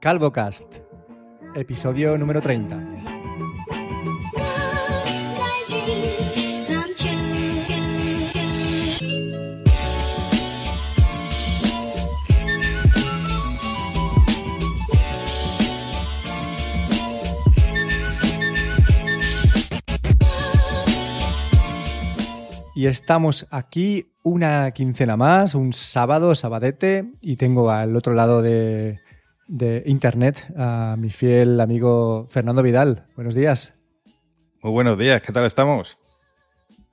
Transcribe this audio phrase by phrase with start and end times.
[0.00, 0.76] CalvoCast,
[1.54, 2.78] episodio número 30.
[22.74, 28.98] Y estamos aquí una quincena más, un sábado, sabadete, y tengo al otro lado de,
[29.50, 33.04] de internet a mi fiel amigo Fernando Vidal.
[33.16, 33.74] Buenos días.
[34.62, 35.98] Muy buenos días, ¿qué tal estamos?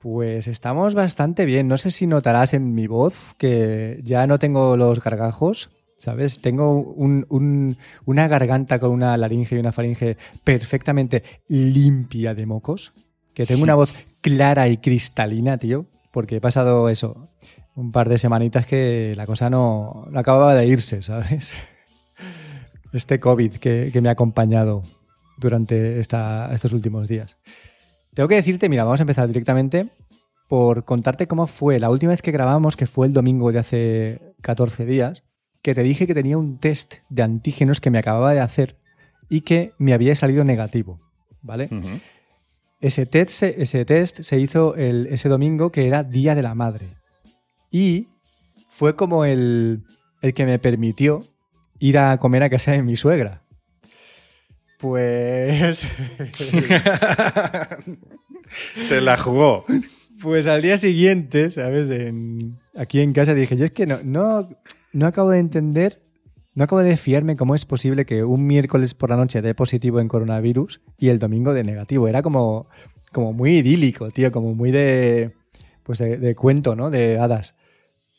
[0.00, 1.68] Pues estamos bastante bien.
[1.68, 6.40] No sé si notarás en mi voz que ya no tengo los gargajos, ¿sabes?
[6.40, 7.76] Tengo un- un-
[8.06, 12.92] una garganta con una laringe y una faringe perfectamente limpia de mocos.
[13.34, 15.86] Que tengo una voz clara y cristalina, tío.
[16.10, 17.28] Porque he pasado eso,
[17.76, 21.52] un par de semanitas que la cosa no, no acababa de irse, ¿sabes?
[22.92, 24.82] Este COVID que, que me ha acompañado
[25.36, 27.36] durante esta- estos últimos días.
[28.14, 29.86] Tengo que decirte, mira, vamos a empezar directamente
[30.48, 34.34] por contarte cómo fue la última vez que grabamos, que fue el domingo de hace
[34.40, 35.24] 14 días,
[35.62, 38.76] que te dije que tenía un test de antígenos que me acababa de hacer
[39.28, 40.98] y que me había salido negativo,
[41.42, 41.68] ¿vale?
[42.80, 46.54] Ese test, se- ese test se hizo el- ese domingo que era Día de la
[46.54, 46.86] Madre.
[47.70, 48.06] Y
[48.70, 49.84] fue como el,
[50.22, 51.24] el que me permitió
[51.78, 53.42] ir a comer a casa de mi suegra.
[54.78, 55.84] Pues...
[58.88, 59.64] Te la jugó.
[60.22, 61.90] Pues al día siguiente, ¿sabes?
[61.90, 64.48] En- aquí en casa dije, yo es que no, no,
[64.92, 65.98] no acabo de entender,
[66.54, 70.00] no acabo de fiarme cómo es posible que un miércoles por la noche dé positivo
[70.00, 72.08] en coronavirus y el domingo de negativo.
[72.08, 72.66] Era como,
[73.12, 75.32] como muy idílico, tío, como muy de,
[75.84, 76.90] pues de, de cuento, ¿no?
[76.90, 77.54] De hadas.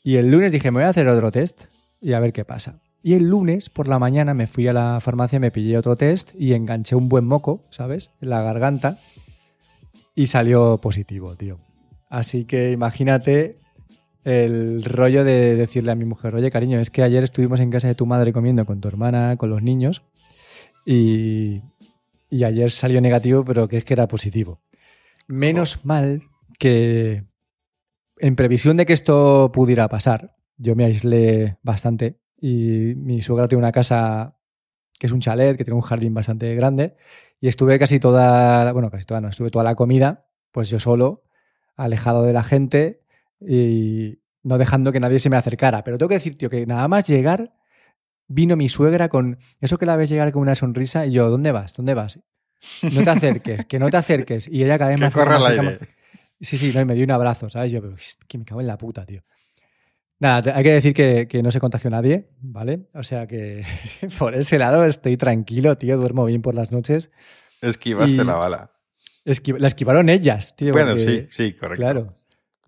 [0.04, 1.64] Y el lunes dije, me voy a hacer otro test
[2.02, 2.80] y a ver qué pasa.
[3.02, 6.32] Y el lunes por la mañana me fui a la farmacia, me pillé otro test
[6.38, 8.12] y enganché un buen moco, ¿sabes?
[8.22, 8.98] En la garganta
[10.20, 11.58] y salió positivo, tío.
[12.10, 13.56] Así que imagínate
[14.26, 17.88] el rollo de decirle a mi mujer, oye cariño, es que ayer estuvimos en casa
[17.88, 20.02] de tu madre comiendo con tu hermana, con los niños,
[20.86, 21.62] y,
[22.30, 24.60] y ayer salió negativo, pero que es que era positivo.
[25.28, 26.24] Menos mal
[26.58, 27.24] que
[28.18, 33.60] en previsión de que esto pudiera pasar, yo me aislé bastante y mi suegra tiene
[33.60, 34.36] una casa
[35.00, 36.96] que es un chalet, que tiene un jardín bastante grande,
[37.40, 41.24] y estuve casi toda, bueno, casi toda, no, estuve toda la comida, pues yo solo,
[41.76, 43.02] alejado de la gente
[43.40, 45.84] y no dejando que nadie se me acercara.
[45.86, 47.54] Pero tengo que decir, tío, que nada más llegar,
[48.28, 51.52] vino mi suegra con eso que la ves llegar con una sonrisa y yo, ¿dónde
[51.54, 51.74] vas?
[51.74, 52.20] ¿Dónde vas?
[52.92, 54.50] No te acerques, que no te acerques.
[54.50, 55.14] Y ella cada vez más...
[56.42, 57.72] Sí, sí, no, y me dio un abrazo, ¿sabes?
[57.72, 59.24] Yo, pero, "Ist, que me cago en la puta, tío.
[60.20, 62.88] Nada, hay que decir que, que no se contagió nadie, ¿vale?
[62.94, 63.64] O sea que
[64.20, 67.12] por ese lado estoy tranquilo, tío, duermo bien por las noches.
[67.62, 68.72] Esquivaste Y- la bala.
[69.26, 70.72] Esqui- la esquivaron ellas, tío.
[70.74, 71.82] Bueno, porque- sí, sí, correcto.
[71.82, 72.08] Claro.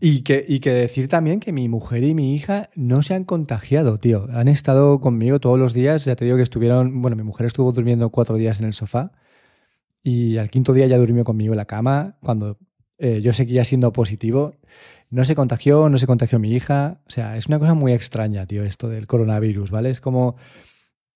[0.04, 3.24] Y que, y que decir también que mi mujer y mi hija no se han
[3.24, 4.28] contagiado, tío.
[4.34, 6.06] Han estado conmigo todos los días.
[6.06, 7.02] Ya te digo que estuvieron.
[7.04, 9.12] Bueno, mi mujer estuvo durmiendo cuatro días en el sofá.
[10.04, 12.18] Y al quinto día ya durmió conmigo en la cama.
[12.24, 12.58] Cuando
[13.02, 14.54] eh, yo seguía siendo positivo.
[15.10, 17.02] No se contagió, no se contagió mi hija.
[17.08, 19.90] O sea, es una cosa muy extraña, tío, esto del coronavirus, ¿vale?
[19.90, 20.36] Es como.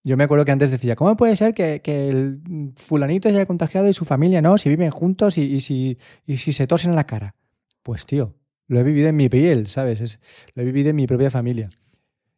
[0.04, 2.40] Yo me acuerdo que antes decía, ¿cómo puede ser que, que el
[2.76, 4.58] fulanito se haya contagiado y su familia no?
[4.60, 5.98] Si viven juntos y, y si,
[6.28, 7.34] y si se tosen en la cara.
[7.82, 8.36] Pues, tío,
[8.68, 10.02] lo he vivido en mi piel, ¿sabes?
[10.02, 10.20] Es-
[10.54, 11.70] lo he vivido en mi propia familia.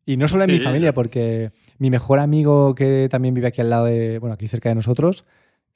[0.06, 3.70] Y no solo en mi familia, porque mi mejor amigo que también vive aquí al
[3.70, 5.26] lado de, bueno, aquí cerca de nosotros,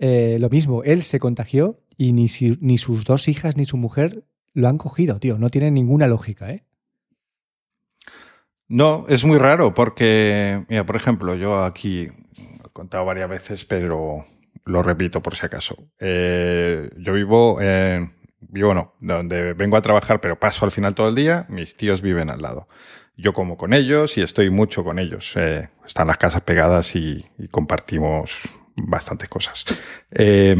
[0.03, 4.67] eh, lo mismo, él se contagió y ni, sus dos hijas ni su mujer lo
[4.67, 5.37] han cogido, tío.
[5.37, 6.63] No tiene ninguna lógica, ¿eh?
[8.67, 14.25] No, es muy raro porque, mira, por ejemplo, yo aquí he contado varias veces, pero
[14.65, 15.75] lo repito por si acaso.
[15.99, 21.09] Eh, yo vivo en, vivo no, donde vengo a trabajar, pero paso al final todo
[21.09, 22.67] el día, mis tíos viven al lado.
[23.15, 25.33] Yo como con ellos y estoy mucho con ellos.
[25.35, 28.41] Eh, están las casas pegadas y compartimos
[28.87, 29.65] bastantes cosas.
[30.11, 30.55] Eh,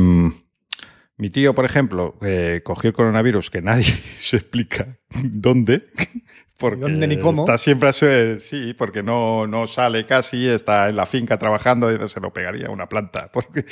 [1.17, 3.83] mi tío, por ejemplo, eh, cogió el coronavirus que nadie
[4.17, 5.83] se explica dónde.
[6.57, 7.41] Porque ¿Dónde ni cómo?
[7.41, 8.05] Está siempre así,
[8.37, 12.67] sí, porque no, no sale casi, está en la finca trabajando y se lo pegaría
[12.67, 13.31] a una planta.
[13.33, 13.65] Porque...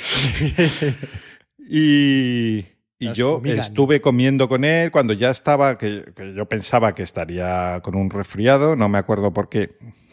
[1.56, 2.64] y
[3.00, 3.60] y yo fumigan.
[3.60, 8.10] estuve comiendo con él cuando ya estaba, que, que yo pensaba que estaría con un
[8.10, 9.70] resfriado, no me acuerdo por qué,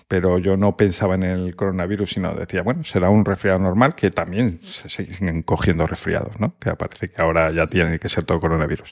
[0.07, 4.09] pero yo no pensaba en el coronavirus, sino decía, bueno, será un resfriado normal, que
[4.09, 6.57] también se siguen cogiendo resfriados, ¿no?
[6.59, 8.91] Que parece que ahora ya tiene que ser todo coronavirus.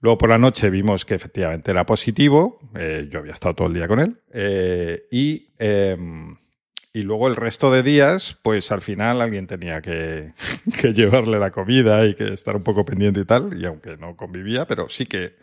[0.00, 3.74] Luego por la noche vimos que efectivamente era positivo, eh, yo había estado todo el
[3.74, 5.96] día con él, eh, y, eh,
[6.94, 10.32] Y luego el resto de días, pues al final alguien tenía que,
[10.80, 13.60] que, llevarle la comida y que estar un poco pendiente y tal.
[13.60, 15.36] Y aunque no convivía, pero sí que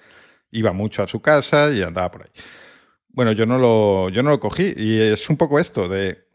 [0.50, 2.31] iba mucho a su casa y andaba por ahí.
[3.13, 4.74] Bueno, yo no lo, yo no lo cogí.
[4.75, 6.25] Y es un poco esto de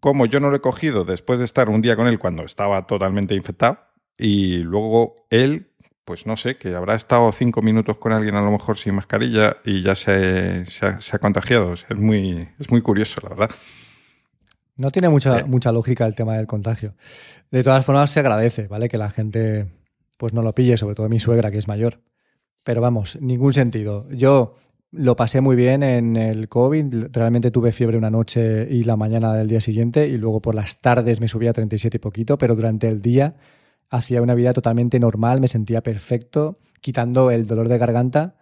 [0.00, 2.86] cómo yo no lo he cogido después de estar un día con él cuando estaba
[2.86, 3.78] totalmente infectado.
[4.18, 5.70] Y luego él,
[6.04, 9.58] pues no sé, que habrá estado cinco minutos con alguien a lo mejor sin mascarilla
[9.64, 11.74] y ya se, se, ha, se ha contagiado.
[11.74, 13.50] Es muy, es muy curioso, la verdad.
[14.76, 16.94] No tiene mucha, mucha lógica el tema del contagio.
[17.50, 18.88] De todas formas, se agradece, ¿vale?
[18.88, 19.66] Que la gente
[20.16, 22.00] pues no lo pille, sobre todo mi suegra, que es mayor.
[22.62, 24.08] Pero vamos, ningún sentido.
[24.10, 24.56] Yo
[24.92, 27.06] lo pasé muy bien en el COVID.
[27.12, 30.80] Realmente tuve fiebre una noche y la mañana del día siguiente, y luego por las
[30.80, 33.36] tardes me subía a 37 y poquito, pero durante el día
[33.88, 38.36] hacía una vida totalmente normal, me sentía perfecto, quitando el dolor de garganta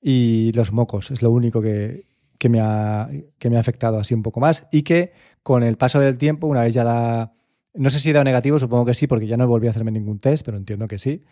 [0.00, 1.10] y los mocos.
[1.10, 2.06] Es lo único que,
[2.38, 4.66] que me, ha, que me ha afectado así un poco más.
[4.70, 5.12] Y que
[5.42, 7.34] con el paso del tiempo, una vez ya da.
[7.74, 10.18] No sé si da negativo, supongo que sí, porque ya no volví a hacerme ningún
[10.18, 11.24] test, pero entiendo que sí.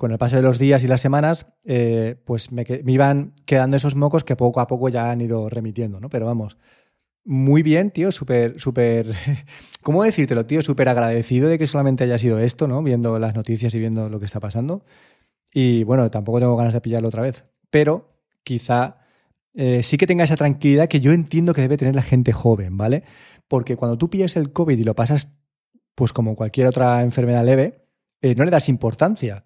[0.00, 3.76] Con el paso de los días y las semanas, eh, pues me, me, iban quedando
[3.76, 6.08] esos mocos que poco a poco ya han ido remitiendo, ¿no?
[6.08, 6.56] Pero vamos,
[7.22, 9.12] muy bien, tío, súper, súper.
[9.82, 10.62] ¿Cómo decírtelo, tío?
[10.62, 12.82] Súper agradecido de que solamente haya sido esto, ¿no?
[12.82, 14.86] Viendo las noticias y viendo lo que está pasando.
[15.52, 17.44] Y bueno, tampoco tengo ganas de pillarlo otra vez.
[17.68, 19.00] Pero quizá
[19.52, 22.78] eh, sí que tenga esa tranquilidad que yo entiendo que debe tener la gente joven,
[22.78, 23.04] ¿vale?
[23.48, 25.36] Porque cuando tú pillas el COVID y lo pasas,
[25.94, 27.84] pues como cualquier otra enfermedad leve,
[28.22, 29.44] eh, no le das importancia.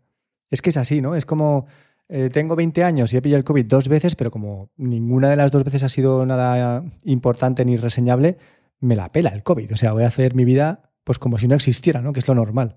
[0.50, 1.14] Es que es así, ¿no?
[1.14, 1.66] Es como,
[2.08, 5.36] eh, tengo 20 años y he pillado el COVID dos veces, pero como ninguna de
[5.36, 8.36] las dos veces ha sido nada importante ni reseñable,
[8.80, 9.72] me la pela el COVID.
[9.72, 12.12] O sea, voy a hacer mi vida pues como si no existiera, ¿no?
[12.12, 12.76] Que es lo normal.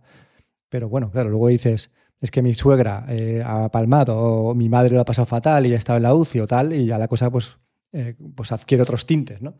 [0.70, 4.96] Pero bueno, claro, luego dices, es que mi suegra eh, ha palmado o mi madre
[4.96, 7.08] lo ha pasado fatal y ha estado en la UCI o tal, y ya la
[7.08, 7.58] cosa pues,
[7.94, 9.58] eh, pues adquiere otros tintes, ¿no?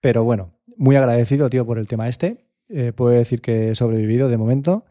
[0.00, 2.44] Pero bueno, muy agradecido, tío, por el tema este.
[2.96, 4.84] Puedo decir que he sobrevivido de momento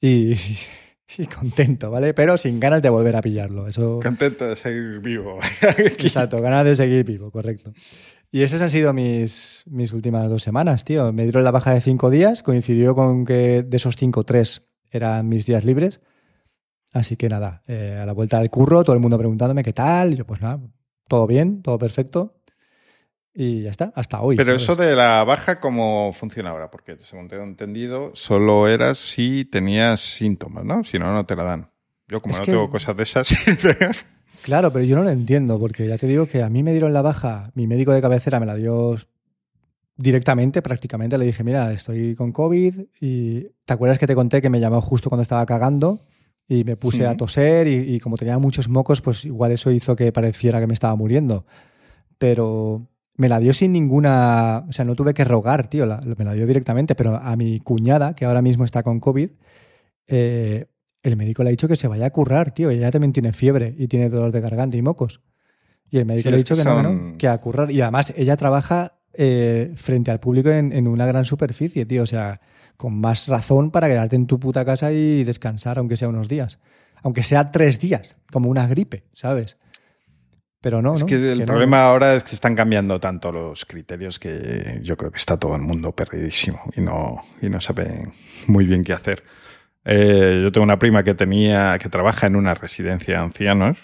[0.00, 0.34] y,
[1.18, 2.14] y, contento, ¿vale?
[2.14, 3.66] Pero sin ganas de volver a pillarlo.
[3.66, 4.00] Eso...
[4.02, 5.38] Contento de seguir vivo.
[5.78, 7.72] Exacto, ganas de seguir vivo, correcto.
[8.32, 11.12] Y esas han sido mis, mis últimas dos semanas, tío.
[11.12, 15.28] Me dieron la baja de cinco días, coincidió con que de esos cinco, tres eran
[15.28, 16.00] mis días libres.
[16.92, 20.12] Así que nada, eh, a la vuelta del curro, todo el mundo preguntándome qué tal.
[20.12, 20.60] Y yo, pues nada,
[21.08, 22.39] todo bien, todo perfecto.
[23.42, 24.36] Y ya está, hasta hoy.
[24.36, 24.62] Pero ¿sabes?
[24.64, 26.70] eso de la baja, ¿cómo funciona ahora?
[26.70, 30.84] Porque según tengo entendido, solo eras si tenías síntomas, ¿no?
[30.84, 31.70] Si no, no te la dan.
[32.06, 33.28] Yo como Es no que- tengo cosas de esas...
[34.42, 36.92] Claro, pero yo no lo entiendo, porque ya te digo que a mí me dieron
[36.94, 38.96] la baja, mi médico de cabecera me la dio
[39.96, 41.18] directamente, prácticamente.
[41.18, 44.80] Le dije, mira, estoy con COVID y ¿te acuerdas que te conté que me llamó
[44.80, 46.00] justo cuando estaba cagando?
[46.48, 49.94] Y me puse a toser y, y como tenía muchos mocos, pues igual eso hizo
[49.94, 51.44] que pareciera que me estaba muriendo.
[52.18, 52.86] Pero
[53.20, 54.64] me la dio sin ninguna...
[54.68, 56.94] O sea, no tuve que rogar, tío, la- me la dio directamente.
[56.94, 59.28] Pero a mi cuñada, que ahora mismo está con COVID,
[60.06, 60.66] eh,
[61.02, 62.70] el médico le ha dicho que se vaya a currar, tío.
[62.70, 65.20] Ella también tiene fiebre y tiene dolor de garganta y mocos.
[65.90, 67.70] Y el médico Sí, le ha dicho que no, que a currar.
[67.70, 72.02] Y además ella trabaja eh, frente al público en, en una gran superficie, tío.
[72.02, 72.40] O sea,
[72.76, 76.58] con más razón para quedarte en tu puta casa y descansar, aunque sea unos días.
[77.02, 79.56] Aunque sea tres días, como una gripe, ¿sabes?
[80.60, 81.06] Pero no, es ¿no?
[81.06, 85.16] que el problema ahora es que están cambiando tanto los criterios que yo creo que
[85.16, 88.10] está todo el mundo perdidísimo y no, y no sabe
[88.46, 89.24] muy bien qué hacer.
[89.84, 93.78] Eh, yo tengo una prima que tenía, que trabaja en una residencia de ancianos,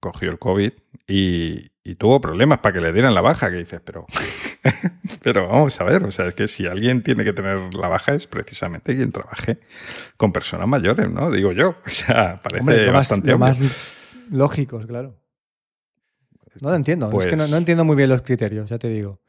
[0.00, 0.72] cogió el COVID
[1.06, 4.04] y, y tuvo problemas para que le dieran la baja, que dices, pero,
[5.22, 8.12] pero vamos a ver, o sea, es que si alguien tiene que tener la baja
[8.12, 9.58] es precisamente quien trabaje
[10.18, 11.30] con personas mayores, ¿no?
[11.30, 13.46] Digo yo, o sea, parece Hombre, lo más, bastante lo obvio.
[13.46, 13.58] más
[14.30, 15.16] lógicos, claro.
[16.60, 17.10] No lo entiendo.
[17.10, 19.20] Pues- Es que no, no entiendo muy bien los criterios, ya te digo.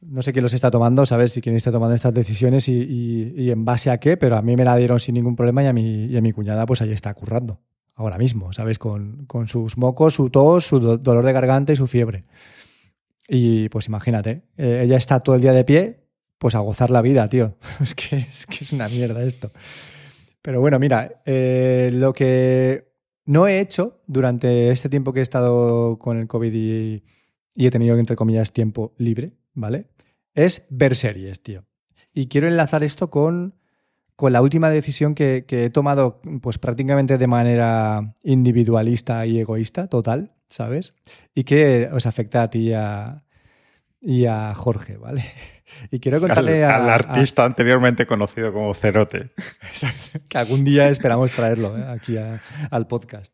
[0.00, 3.34] No sé quién los está tomando, saber si quién está tomando estas decisiones y, y-
[3.36, 5.66] y en base a qué, pero a mí me la dieron sin ningún problema y
[5.66, 7.60] a mi, y a mi cuñada pues ahí está currando.
[7.94, 8.78] Ahora mismo, ¿sabes?
[8.78, 12.24] Con, con sus mocos, su tos, su do- dolor de garganta y su fiebre.
[13.28, 16.00] Y pues imagínate, eh, ella está todo el día de pie,
[16.38, 17.56] pues a gozar la vida, tío.
[17.80, 19.52] Es que es, que es una mierda esto.
[20.42, 22.91] Pero bueno, mira, eh, lo que
[23.24, 27.02] no he hecho durante este tiempo que he estado con el COVID y,
[27.54, 29.86] he tenido, entre comillas, tiempo libre, ¿vale?
[30.34, 31.64] Es ver series, tío.
[32.12, 33.54] Y quiero enlazar esto con,
[34.16, 39.88] con la última decisión que, que he tomado, pues prácticamente de manera individualista y egoísta,
[39.88, 40.94] total, ¿sabes?
[41.34, 43.24] Y que os afecta a ti y a,
[44.00, 45.24] y a Jorge, ¿vale?
[45.90, 49.30] Y quiero Al, contarle a, al a- artista anteriormente conocido como Cerote.
[49.62, 50.20] Exacto.
[50.28, 51.84] Que algún día esperamos traerlo ¿eh?
[51.88, 53.32] aquí a- al podcast.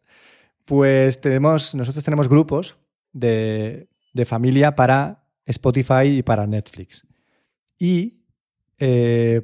[0.64, 2.76] Pues tenemos, nosotros tenemos grupos
[3.12, 7.07] de, de familia para Spotify y para Netflix.
[7.78, 8.23] y
[8.78, 9.42] eh,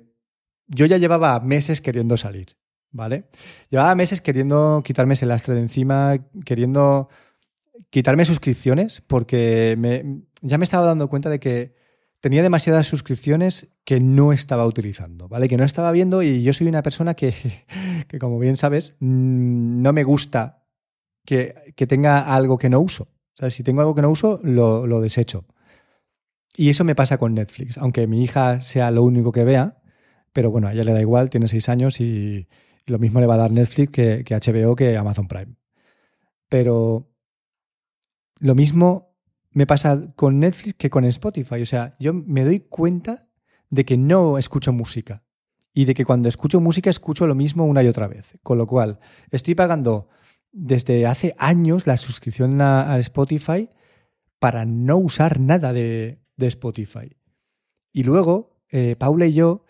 [0.66, 2.56] yo ya llevaba meses queriendo salir,
[2.90, 3.24] ¿vale?
[3.68, 7.08] Llevaba meses queriendo quitarme ese lastre de encima, queriendo
[7.90, 11.74] quitarme suscripciones, porque me, ya me estaba dando cuenta de que
[12.24, 15.46] tenía demasiadas suscripciones que no estaba utilizando, ¿vale?
[15.46, 17.34] Que no estaba viendo y yo soy una persona que,
[18.08, 20.64] que como bien sabes, mm, no me gusta
[21.26, 23.08] que, que, tenga algo que no uso.
[23.34, 25.44] O sea, si tengo algo que no uso, lo, lo desecho.
[26.56, 29.82] Y eso me pasa con Netflix, aunque mi hija sea lo único que vea,
[30.32, 32.48] pero bueno, a ella le da igual, tiene seis años y,
[32.86, 35.56] lo mismo le va a dar Netflix que, que HBO que Amazon Prime.
[36.48, 37.06] Pero
[38.38, 39.13] lo mismo
[39.54, 41.62] me pasa con Netflix que con Spotify.
[41.62, 43.28] O sea, yo me doy cuenta
[43.70, 45.22] de que no escucho música
[45.72, 48.36] y de que cuando escucho música escucho lo mismo una y otra vez.
[48.42, 50.08] Con lo cual, estoy pagando
[50.52, 53.70] desde hace años la suscripción a, Spotify
[54.38, 57.16] para no usar nada de, de Spotify.
[57.92, 59.64] Y luego, eh, Paula y yo,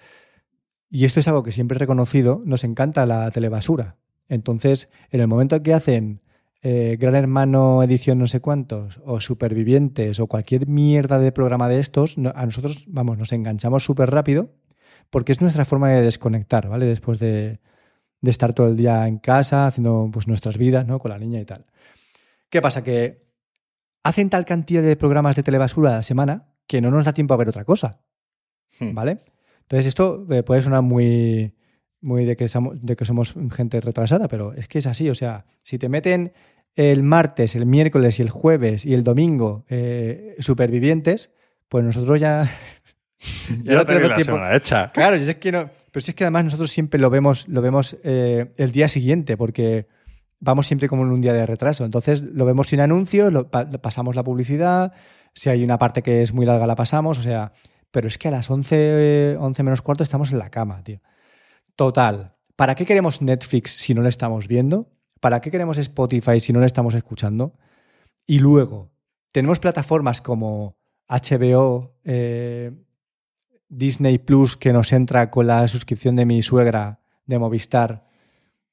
[0.91, 3.97] y esto es algo que siempre he reconocido, nos encanta la telebasura.
[4.29, 6.23] Entonces, en el momento que hacen
[6.67, 11.79] eh, Gran Hermano edición no sé cuántos, o Supervivientes, o cualquier mierda de programa de
[11.79, 14.55] estos, no, a nosotros, vamos, nos enganchamos súper rápido,
[15.11, 16.87] porque es nuestra forma de desconectar, ¿vale?
[16.87, 17.61] Después de,
[18.23, 20.99] de, estar todo el día en casa, haciendo pues, nuestras vidas, ¿no?
[20.99, 21.67] Con la niña y tal.
[22.49, 22.83] ¿Qué pasa?
[22.83, 23.27] Que
[24.03, 27.35] hacen tal cantidad de programas de telebasura a la semana que no nos da tiempo
[27.35, 28.01] a ver otra cosa.
[28.81, 28.95] Hmm.
[28.95, 29.19] ¿Vale?
[29.61, 31.55] Entonces, esto eh, puede sonar muy,
[32.01, 35.11] muy de, que somos, de que somos gente retrasada, pero es que es así.
[35.11, 36.33] O sea, si te meten
[36.77, 41.31] el martes, el miércoles y el jueves y el domingo eh, supervivientes,
[41.69, 42.51] pues nosotros ya.
[43.63, 44.35] ya no tenemos la tiempo.
[44.35, 44.91] semana hecha.
[44.93, 47.97] Claro, es que no, pero si es que además nosotros siempre lo vemos, lo vemos
[48.03, 49.87] eh, el día siguiente, porque
[50.41, 51.85] vamos siempre como en un día de retraso.
[51.85, 54.93] Entonces lo vemos sin anuncios, lo, pasamos la publicidad,
[55.33, 57.53] si hay una parte que es muy larga la pasamos, o sea,
[57.91, 61.01] pero es que a las 11, 11 menos cuarto estamos en la cama, tío.
[61.77, 64.94] Total, ¿para qué queremos Netflix si no lo estamos viendo?
[65.25, 67.55] ¿Para qué queremos Spotify si no lo estamos escuchando?
[68.27, 68.91] Y luego,
[69.33, 70.77] tenemos plataformas como
[71.09, 72.73] HBO, eh,
[73.71, 78.07] Disney Plus, que nos entra con la suscripción de mi suegra de Movistar,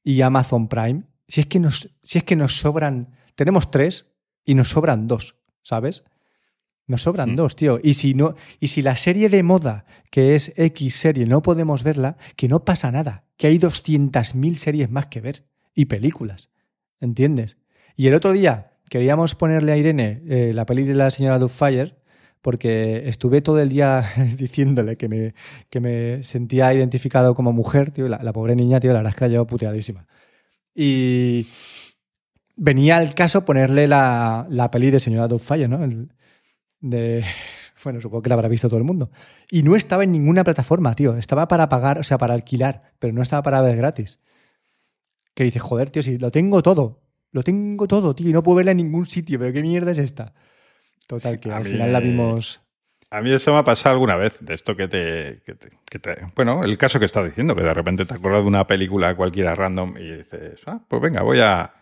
[0.03, 1.03] y Amazon Prime.
[1.25, 4.11] Si es que nos, si es que nos sobran, tenemos tres
[4.43, 6.03] y nos sobran dos, ¿sabes?
[6.85, 7.79] Nos sobran dos, tío.
[7.81, 11.85] Y si, no, y si la serie de moda, que es X serie, no podemos
[11.85, 13.23] verla, que no pasa nada.
[13.37, 15.50] Que hay 200.000 series más que ver.
[15.73, 16.49] Y películas.
[16.99, 17.57] ¿Entiendes?
[17.95, 21.95] Y el otro día queríamos ponerle a Irene eh, la peli de la señora Dufire,
[22.41, 24.05] porque estuve todo el día
[24.37, 25.33] diciéndole que me,
[25.69, 28.07] que me sentía identificado como mujer, tío.
[28.07, 30.07] La, la pobre niña, tío, la verdad es que la llevo puteadísima.
[30.73, 31.47] Y
[32.55, 35.83] venía al caso ponerle la, la peli de señora Dufire, ¿no?
[35.83, 36.11] El,
[36.79, 37.23] de...
[37.83, 39.09] Bueno, supongo que la habrá visto todo el mundo.
[39.49, 41.17] Y no estaba en ninguna plataforma, tío.
[41.17, 44.19] Estaba para pagar, o sea, para alquilar, pero no estaba para ver gratis.
[45.33, 47.01] Que dice, joder, tío, si lo tengo todo.
[47.31, 49.99] Lo tengo todo, tío, y no puedo verla en ningún sitio, pero ¿qué mierda es
[49.99, 50.33] esta?
[51.07, 52.61] Total, que a al mí, final la vimos.
[53.09, 55.99] A mí eso me ha pasado alguna vez, de esto que te, que te, que
[55.99, 59.15] te, Bueno, el caso que estado diciendo, que de repente te acuerdas de una película
[59.15, 61.73] cualquiera random y dices, ah, pues venga, voy a.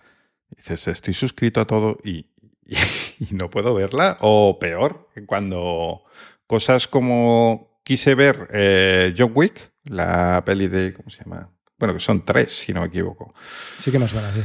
[0.55, 2.27] dices, estoy suscrito a todo y,
[2.65, 4.17] y, no puedo verla.
[4.21, 6.03] O peor, cuando
[6.47, 11.51] cosas como quise ver eh, John Wick, la peli de, ¿cómo se llama?
[11.79, 13.33] Bueno, que son tres, si no me equivoco.
[13.77, 14.41] Sí que me suena, sí.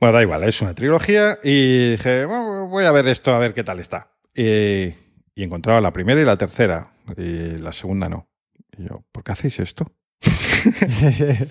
[0.00, 3.54] Bueno, da igual, es una trilogía y dije, bueno, voy a ver esto, a ver
[3.54, 4.10] qué tal está.
[4.34, 4.86] Y,
[5.34, 8.28] y, encontraba la primera y la tercera, y la segunda no.
[8.76, 9.92] Y yo, ¿por qué hacéis esto?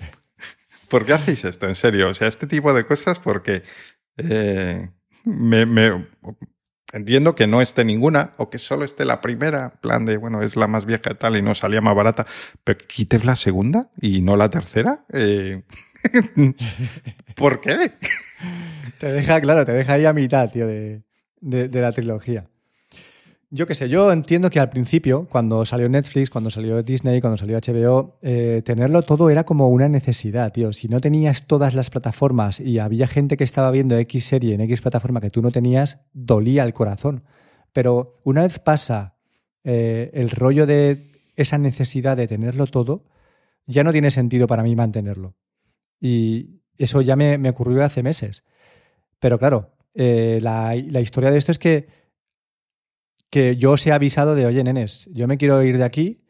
[0.88, 1.66] ¿Por qué hacéis esto?
[1.66, 3.62] En serio, o sea, este tipo de cosas porque
[4.18, 4.90] eh,
[5.24, 6.06] me, me,
[6.92, 10.56] entiendo que no esté ninguna o que solo esté la primera, plan de, bueno, es
[10.56, 12.26] la más vieja y tal y no salía más barata,
[12.64, 15.04] pero quites la segunda y no la tercera.
[15.12, 15.62] Eh,
[17.36, 17.92] ¿Por qué?
[18.98, 21.02] Te deja, claro, te deja ahí a mitad, tío, de,
[21.40, 22.46] de la trilogía.
[23.54, 27.36] Yo qué sé, yo entiendo que al principio, cuando salió Netflix, cuando salió Disney, cuando
[27.36, 30.72] salió HBO, eh, tenerlo todo era como una necesidad, tío.
[30.72, 34.62] Si no tenías todas las plataformas y había gente que estaba viendo X serie en
[34.62, 37.24] X plataforma que tú no tenías, dolía el corazón.
[37.74, 39.16] Pero una vez pasa
[39.64, 43.04] eh, el rollo de esa necesidad de tenerlo todo,
[43.66, 45.34] ya no tiene sentido para mí mantenerlo.
[46.00, 48.44] Y eso ya me, me ocurrió hace meses.
[49.20, 52.01] Pero claro, eh, la, la historia de esto es que
[53.32, 56.20] que yo os he avisado de, oye, nenes, yo me quiero ir de aquí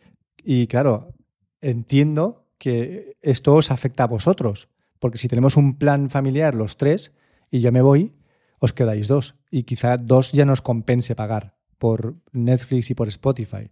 [0.45, 1.13] y claro,
[1.61, 4.69] entiendo que esto os afecta a vosotros,
[5.01, 7.11] porque si tenemos un plan familiar los tres
[7.51, 8.15] y yo me voy,
[8.61, 13.69] os quedáis dos y quizá dos ya nos compense pagar por Netflix y por Spotify.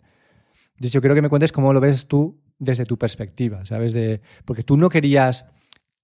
[0.78, 3.92] De hecho, quiero que me cuentes cómo lo ves tú desde tu perspectiva, ¿sabes?
[3.92, 5.46] De, porque tú no querías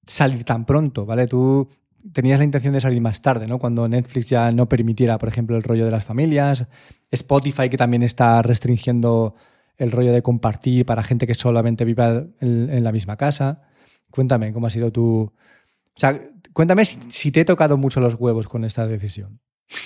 [0.06, 1.26] salir tan pronto, ¿vale?
[1.26, 1.68] Tú
[2.12, 3.58] tenías la intención de salir más tarde, ¿no?
[3.58, 6.66] Cuando Netflix ya no permitiera, por ejemplo, el rollo de las familias,
[7.10, 9.34] Spotify que también está restringiendo
[9.76, 13.62] el rollo de compartir para gente que solamente viva en, la misma casa.
[14.10, 15.32] Cuéntame cómo ha sido tu...
[15.32, 16.20] O sea,
[16.52, 19.40] cuéntame si, te he tocado mucho los huevos con esta decisión.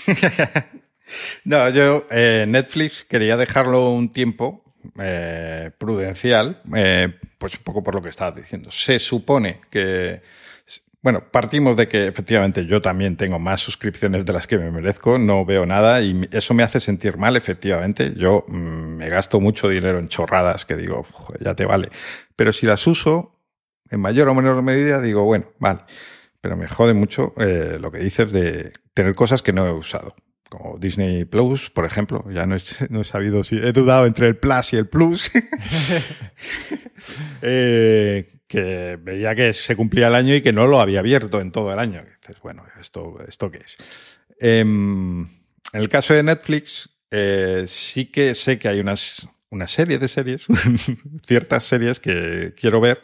[1.44, 4.64] no, yo eh, Netflix quería dejarlo un tiempo
[4.98, 8.70] eh, prudencial, eh, pues un poco por lo que estabas diciendo.
[8.70, 10.22] Se supone que
[11.02, 15.19] bueno, partimos de que efectivamente yo también tengo más suscripciones de las que me merezco,
[15.19, 18.12] no veo nada y eso me hace sentir mal, efectivamente.
[18.16, 21.07] Yo mm, me gasto mucho dinero en chorradas que digo,
[21.40, 21.88] ya te vale.
[22.37, 23.40] Pero si las uso
[23.90, 25.80] en mayor o menor medida, digo, bueno, vale.
[26.42, 30.14] Pero me jode mucho eh, lo que dices de tener cosas que no he usado.
[30.50, 32.25] Como Disney Plus, por ejemplo.
[32.30, 35.30] Ya no he, no he sabido si he dudado entre el Plus y el Plus.
[37.42, 41.52] eh, que veía que se cumplía el año y que no lo había abierto en
[41.52, 42.04] todo el año.
[42.21, 43.76] dices, bueno, ¿esto, esto qué es?
[44.40, 50.00] Em, en el caso de Netflix, eh, sí que sé que hay unas, una serie
[50.00, 50.47] de series,
[51.28, 53.00] ciertas series que quiero ver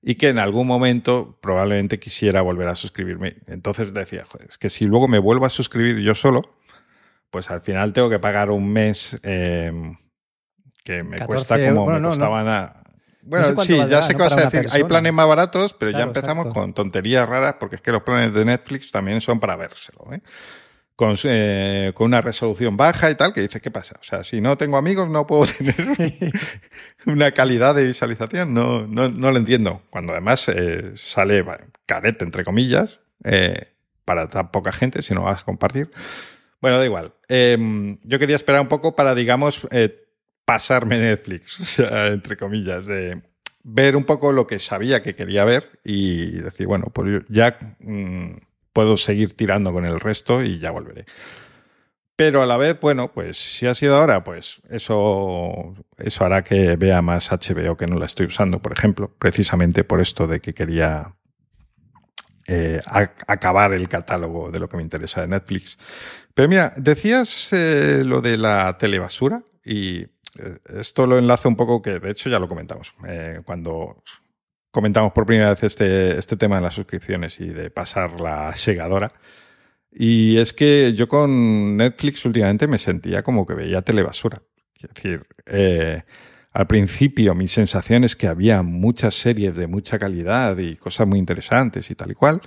[0.00, 3.36] y que en algún momento probablemente quisiera volver a suscribirme.
[3.48, 6.40] Entonces decía, joder, es que si luego me vuelvo a suscribir yo solo,
[7.28, 9.98] pues al final tengo que pagar un mes em,
[10.82, 12.85] que me cuesta como me costaban a,
[13.26, 14.68] bueno, sí, ya sé qué vas a decir.
[14.70, 18.32] Hay planes más baratos, pero ya empezamos con tonterías raras, porque es que los planes
[18.32, 20.06] de Netflix también son para vérselo.
[20.12, 20.20] ¿eh?
[20.94, 23.96] Con, eh, con, una resolución baja y tal, que dices, ¿qué pasa?
[24.00, 25.74] O sea, si no tengo amigos, no puedo tener
[27.04, 28.54] una calidad de visualización.
[28.54, 29.82] No, no, no lo entiendo.
[29.90, 31.44] Cuando además eh, sale
[31.84, 33.72] carete, entre comillas, eh,
[34.04, 35.90] para tan poca gente, si no vas a compartir.
[36.60, 37.12] Bueno, da igual.
[37.28, 39.66] Em, yo quería esperar un poco para, digamos,
[40.46, 43.20] pasarme Netflix, o sea, entre comillas, de
[43.62, 48.36] ver un poco lo que sabía que quería ver y decir, bueno, pues ya mm,
[48.72, 51.04] puedo seguir tirando con el resto y ya volveré.
[52.14, 56.76] Pero a la vez, bueno, pues si ha sido ahora, pues eso, eso hará que
[56.76, 60.54] vea más HBO que no la estoy usando, por ejemplo, precisamente por esto de que
[60.54, 61.14] quería
[62.46, 62.80] eh,
[63.26, 65.78] acabar el catálogo de lo que me interesa de Netflix.
[66.32, 70.06] Pero mira, decías eh, lo de la telebasura y
[70.66, 72.94] esto lo enlaza un poco que, de hecho, ya lo comentamos.
[73.06, 74.02] Eh, cuando
[74.70, 79.12] comentamos por primera vez este, este tema de las suscripciones y de pasar la segadora.
[79.90, 84.42] Y es que yo con Netflix últimamente me sentía como que veía telebasura.
[84.78, 86.02] Es decir, eh,
[86.52, 91.18] al principio mi sensación es que había muchas series de mucha calidad y cosas muy
[91.18, 92.42] interesantes y tal y cual.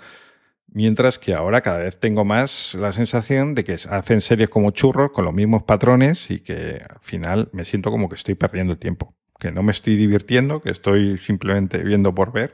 [0.71, 5.11] Mientras que ahora cada vez tengo más la sensación de que hacen series como churros
[5.11, 8.79] con los mismos patrones y que al final me siento como que estoy perdiendo el
[8.79, 12.53] tiempo, que no me estoy divirtiendo, que estoy simplemente viendo por ver.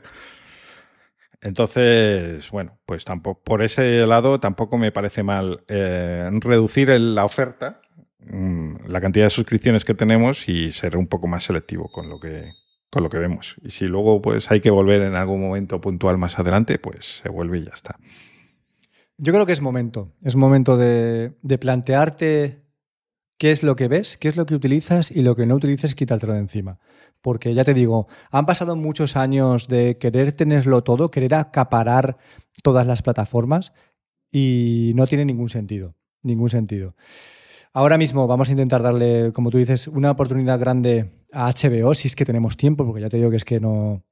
[1.42, 7.82] Entonces, bueno, pues tampoco por ese lado tampoco me parece mal eh, reducir la oferta,
[8.20, 12.18] mm, la cantidad de suscripciones que tenemos y ser un poco más selectivo con lo
[12.18, 12.52] que
[12.96, 13.56] con lo que vemos.
[13.62, 17.28] Y si luego pues hay que volver en algún momento puntual más adelante, pues se
[17.28, 17.98] vuelve y ya está.
[19.18, 20.14] Yo creo que es momento.
[20.22, 22.62] Es momento de, plantearte
[23.36, 25.94] qué es lo que ves, qué es lo que utilizas y lo que no utilices,
[25.94, 26.78] quítalo de encima.
[27.20, 32.16] Porque ya te digo, han pasado muchos años de querer tenerlo todo, querer acaparar
[32.62, 33.74] todas las plataformas
[34.32, 35.96] y no tiene ningún sentido.
[36.22, 36.94] Ningún sentido.
[37.74, 42.08] Ahora mismo vamos a intentar darle, como tú dices, una oportunidad grande a HBO, si
[42.08, 44.02] es que tenemos tiempo, porque ya te digo que es que no,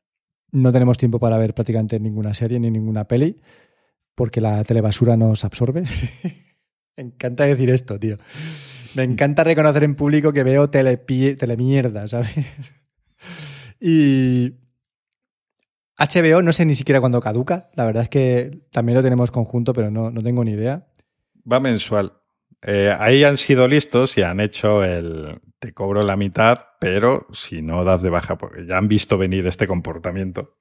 [0.52, 3.40] no tenemos tiempo para ver prácticamente ninguna serie ni ninguna peli,
[4.14, 5.84] porque la telebasura nos absorbe.
[6.96, 8.18] Me encanta decir esto, tío.
[8.94, 12.30] Me encanta reconocer en público que veo tele telemierda, ¿sabes?
[13.80, 14.52] y
[15.96, 17.70] HBO no sé ni siquiera cuándo caduca.
[17.74, 20.86] La verdad es que también lo tenemos conjunto, pero no, no tengo ni idea.
[21.50, 22.12] Va mensual.
[22.66, 27.62] Eh, ahí han sido listos y han hecho el te cobro la mitad, pero si
[27.62, 30.56] no das de baja, porque ya han visto venir este comportamiento.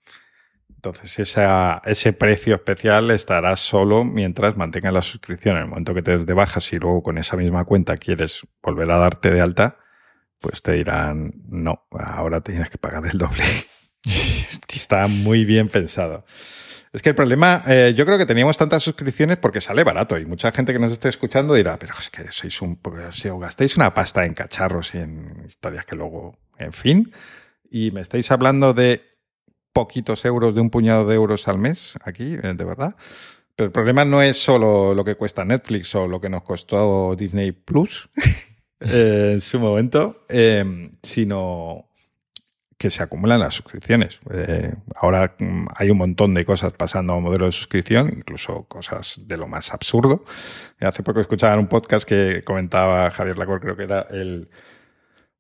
[0.70, 5.56] Entonces esa, ese precio especial estará solo mientras mantengas la suscripción.
[5.56, 8.46] En el momento que te des de baja, si luego con esa misma cuenta quieres
[8.62, 9.78] volver a darte de alta,
[10.39, 13.44] pues te dirán, no, ahora tienes que pagar el doble.
[14.74, 16.26] Está muy bien pensado.
[16.94, 20.26] Es que el problema, eh, yo creo que teníamos tantas suscripciones porque sale barato y
[20.26, 22.80] mucha gente que nos esté escuchando dirá, pero es que sois un,
[23.12, 27.12] si os gastáis una pasta en cacharros y en historias que luego, en fin,
[27.72, 29.10] y me estáis hablando de
[29.74, 32.96] poquitos euros, de un puñado de euros al mes aquí, eh, de verdad.
[33.56, 37.16] Pero el problema no es solo lo que cuesta Netflix o lo que nos costó
[37.16, 38.08] Disney Plus.
[38.80, 41.90] eh, en su momento, eh, sino
[42.78, 44.20] que se acumulan las suscripciones.
[44.32, 49.22] Eh, ahora mm, hay un montón de cosas pasando a modelo de suscripción, incluso cosas
[49.26, 50.26] de lo más absurdo.
[50.80, 54.50] Hace poco escuchaba en un podcast que comentaba Javier Lacor, creo que era el,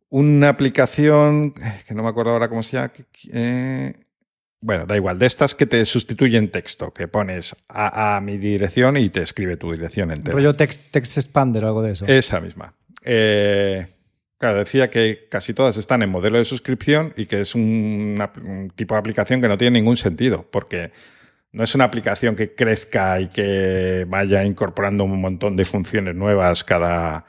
[0.09, 1.53] una aplicación,
[1.87, 2.91] que no me acuerdo ahora cómo se llama,
[4.63, 9.09] bueno, da igual, de estas que te sustituyen texto, que pones a, mi dirección y
[9.09, 10.33] te escribe tu dirección entera.
[10.33, 12.05] Rollo text, text expander o algo de eso.
[12.07, 12.73] Esa misma.
[13.03, 13.85] Eh,
[14.51, 18.95] decía que casi todas están en modelo de suscripción y que es un, un tipo
[18.95, 20.91] de aplicación que no tiene ningún sentido, porque
[21.53, 26.63] no es una aplicación que crezca y que vaya incorporando un montón de funciones nuevas
[26.63, 27.25] cada,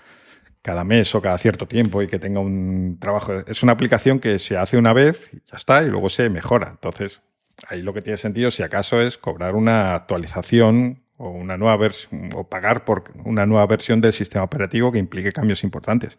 [0.63, 3.35] cada mes o cada cierto tiempo y que tenga un trabajo.
[3.47, 6.69] Es una aplicación que se hace una vez y ya está y luego se mejora.
[6.71, 7.21] Entonces,
[7.69, 12.31] ahí lo que tiene sentido, si acaso, es cobrar una actualización o una nueva versión
[12.35, 16.19] o pagar por una nueva versión del sistema operativo que implique cambios importantes.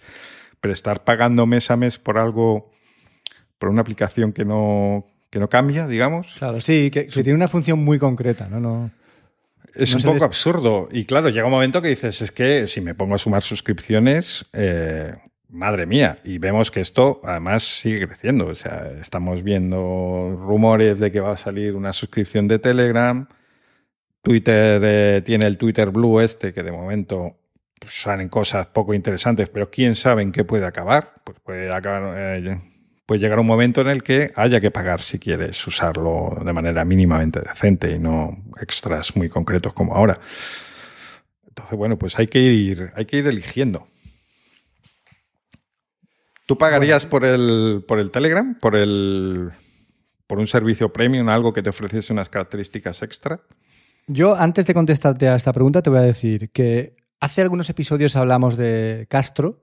[0.66, 2.72] Pero estar pagando mes a mes por algo,
[3.60, 6.34] por una aplicación que no, que no cambia, digamos.
[6.40, 8.60] Claro, sí, que, que tiene una función muy concreta, ¿no?
[8.60, 8.90] no
[9.76, 10.90] es un poco absurdo.
[10.92, 14.44] Y claro, llega un momento que dices, es que si me pongo a sumar suscripciones,
[14.54, 15.14] eh,
[15.50, 16.18] madre mía.
[16.24, 18.48] Y vemos que esto además sigue creciendo.
[18.48, 23.28] O sea, estamos viendo rumores de que va a salir una suscripción de Telegram.
[24.24, 27.38] Twitter eh, tiene el Twitter Blue este, que de momento
[27.86, 31.14] pues, salen cosas poco interesantes, pero quién sabe en qué puede acabar.
[31.24, 32.14] Pues puede acabar...
[32.18, 32.60] Eh,
[33.06, 36.84] pues llegar un momento en el que haya que pagar si quieres usarlo de manera
[36.84, 40.20] mínimamente decente y no extras muy concretos como ahora.
[41.48, 43.88] Entonces, bueno, pues hay que ir, hay que ir eligiendo.
[46.48, 49.52] ¿Tú pagarías por el por el Telegram, por el
[50.26, 53.40] por un servicio premium, algo que te ofreciese unas características extra?
[54.08, 58.16] Yo, antes de contestarte a esta pregunta, te voy a decir que hace algunos episodios
[58.16, 59.62] hablamos de Castro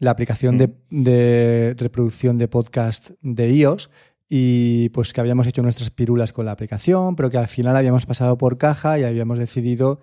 [0.00, 1.02] la aplicación mm.
[1.02, 3.90] de, reproducción de podcast de iOS
[4.28, 8.06] y pues que habíamos hecho nuestras pirulas con la aplicación, pero que al final habíamos
[8.06, 10.00] pasado por caja y habíamos decidido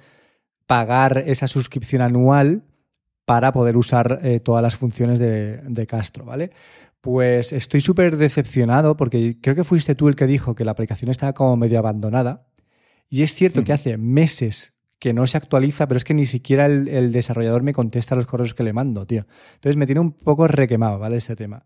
[0.66, 2.64] pagar esa suscripción anual
[3.26, 6.52] para poder usar eh, todas las funciones de, de, Castro, ¿vale?
[7.02, 11.10] Pues estoy súper decepcionado porque creo que fuiste tú el que dijo que la aplicación
[11.10, 12.48] estaba como medio abandonada.
[13.10, 16.66] Y es cierto que hace meses que no se actualiza, pero es que ni siquiera
[16.66, 19.26] el, desarrollador me contesta los correos que le mando, tío.
[19.56, 21.18] Entonces me tiene un poco requemado, ¿vale?
[21.18, 21.66] Este tema.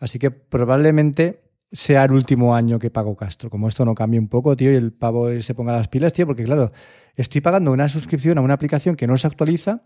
[0.00, 3.50] Así que probablemente sea el último año que pago Castro.
[3.50, 6.26] Como esto no cambie un poco, tío, y el pavo se ponga las pilas, tío,
[6.26, 6.72] porque claro,
[7.14, 9.84] estoy pagando una suscripción a una aplicación que no se actualiza,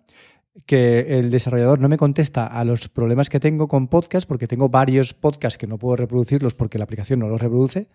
[0.67, 4.69] que el desarrollador no me contesta a los problemas que tengo con podcast, porque tengo
[4.69, 7.89] varios podcasts que no puedo reproducirlos porque la aplicación no los reproduce.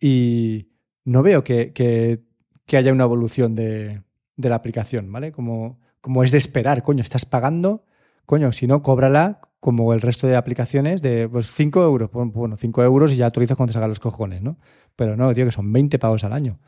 [0.00, 0.70] Y
[1.04, 2.22] no veo que, que
[2.66, 4.02] que haya una evolución de,
[4.36, 5.32] la aplicación, ¿vale?
[5.32, 7.84] Como, como es de esperar, coño, estás pagando,
[8.26, 12.56] coño, si no, cóbrala como el resto de aplicaciones de pues 5 euros, pues, bueno,
[12.56, 14.58] 5 euros y ya actualizas cuando te salgan los cojones, ¿no?
[14.94, 16.58] Pero no, tío, que son 20 pagos al año.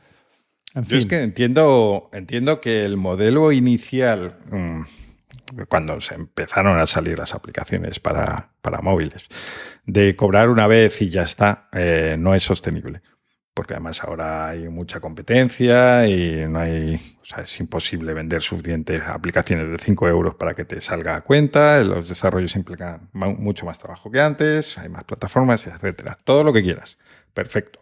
[0.75, 4.81] En Yo es que entiendo, entiendo que el modelo inicial, mm,
[5.69, 9.27] cuando se empezaron a salir las aplicaciones para, para móviles,
[9.85, 13.03] de cobrar una vez y ya está, eh, no es sostenible
[13.57, 19.01] porque además ahora hay mucha competencia y no hay, o sea, es imposible vender suficientes
[19.07, 23.79] aplicaciones de 5 euros para que te salga a cuenta, los desarrollos implican mucho más
[23.79, 26.19] trabajo que antes, hay más plataformas, etcétera.
[26.23, 26.99] Todo lo que quieras,
[27.33, 27.81] perfecto.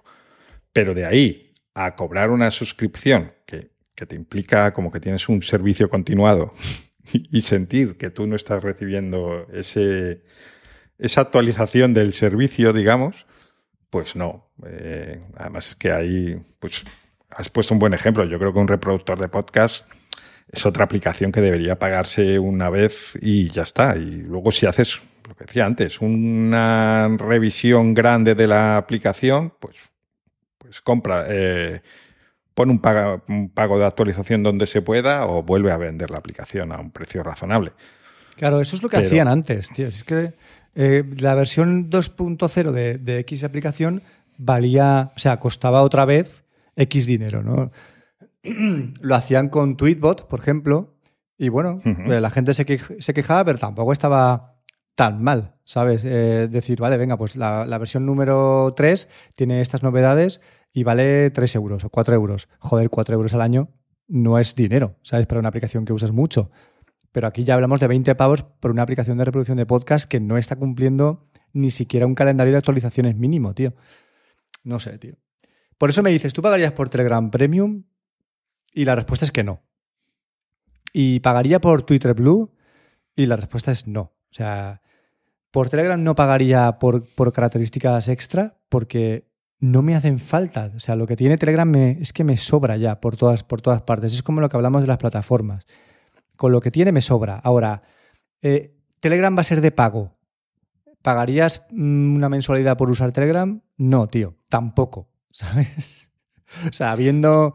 [0.72, 5.42] Pero de ahí a cobrar una suscripción que, que te implica como que tienes un
[5.42, 6.54] servicio continuado
[7.12, 10.22] y sentir que tú no estás recibiendo ese,
[10.98, 13.26] esa actualización del servicio, digamos,
[13.94, 14.50] pues no.
[14.66, 16.82] Eh, además es que ahí, pues
[17.30, 18.24] has puesto un buen ejemplo.
[18.24, 19.88] Yo creo que un reproductor de podcast
[20.50, 23.94] es otra aplicación que debería pagarse una vez y ya está.
[23.94, 29.76] Y luego si haces, lo que decía antes, una revisión grande de la aplicación, pues,
[30.58, 31.80] pues compra, eh,
[32.52, 32.82] pon un,
[33.28, 36.90] un pago de actualización donde se pueda o vuelve a vender la aplicación a un
[36.90, 37.70] precio razonable.
[38.36, 39.86] Claro, eso es lo que hacían antes, tío.
[39.86, 40.34] Es que
[40.74, 44.02] eh, la versión 2.0 de, de, X aplicación
[44.38, 46.44] valía, o sea, costaba otra vez
[46.76, 47.70] X dinero, ¿no?
[49.00, 50.94] Lo hacían con Tweetbot, por ejemplo,
[51.36, 54.56] y bueno, eh, la gente se, quejaba, pero tampoco estaba
[54.94, 56.04] tan mal, ¿sabes?
[56.04, 60.40] Eh, decir, vale, venga, pues la, la, versión número 3 tiene estas novedades
[60.72, 62.48] y vale 3 euros o 4 euros.
[62.60, 63.68] Joder, 4 euros al año
[64.06, 65.26] no es dinero, ¿sabes?
[65.26, 66.50] Para una aplicación que usas mucho.
[67.14, 70.18] Pero aquí ya hablamos de 20 pavos por una aplicación de reproducción de podcast que
[70.18, 73.72] no está cumpliendo ni siquiera un calendario de actualizaciones mínimo, tío.
[74.64, 75.14] No sé, tío.
[75.78, 77.84] Por eso me dices, ¿tú pagarías por Telegram Premium?
[78.72, 79.62] Y la respuesta es que no.
[80.92, 82.52] ¿Y pagaría por Twitter Blue?
[83.14, 84.00] Y la respuesta es no.
[84.00, 84.82] O sea,
[85.52, 90.72] por Telegram no pagaría por, por características extra porque no me hacen falta.
[90.74, 93.82] O sea, lo que tiene Telegram es que me sobra ya por todas, por todas
[93.82, 94.14] partes.
[94.14, 95.64] Es como lo que hablamos de las plataformas.
[96.36, 97.36] Con lo que tiene me sobra.
[97.36, 97.82] Ahora,
[98.42, 100.16] eh, Telegram va a ser de pago.
[101.02, 103.60] ¿Pagarías mm, una mensualidad por usar Telegram?
[103.76, 105.10] No, tío, tampoco.
[105.30, 106.08] ¿Sabes?
[106.68, 107.54] O sea, habiendo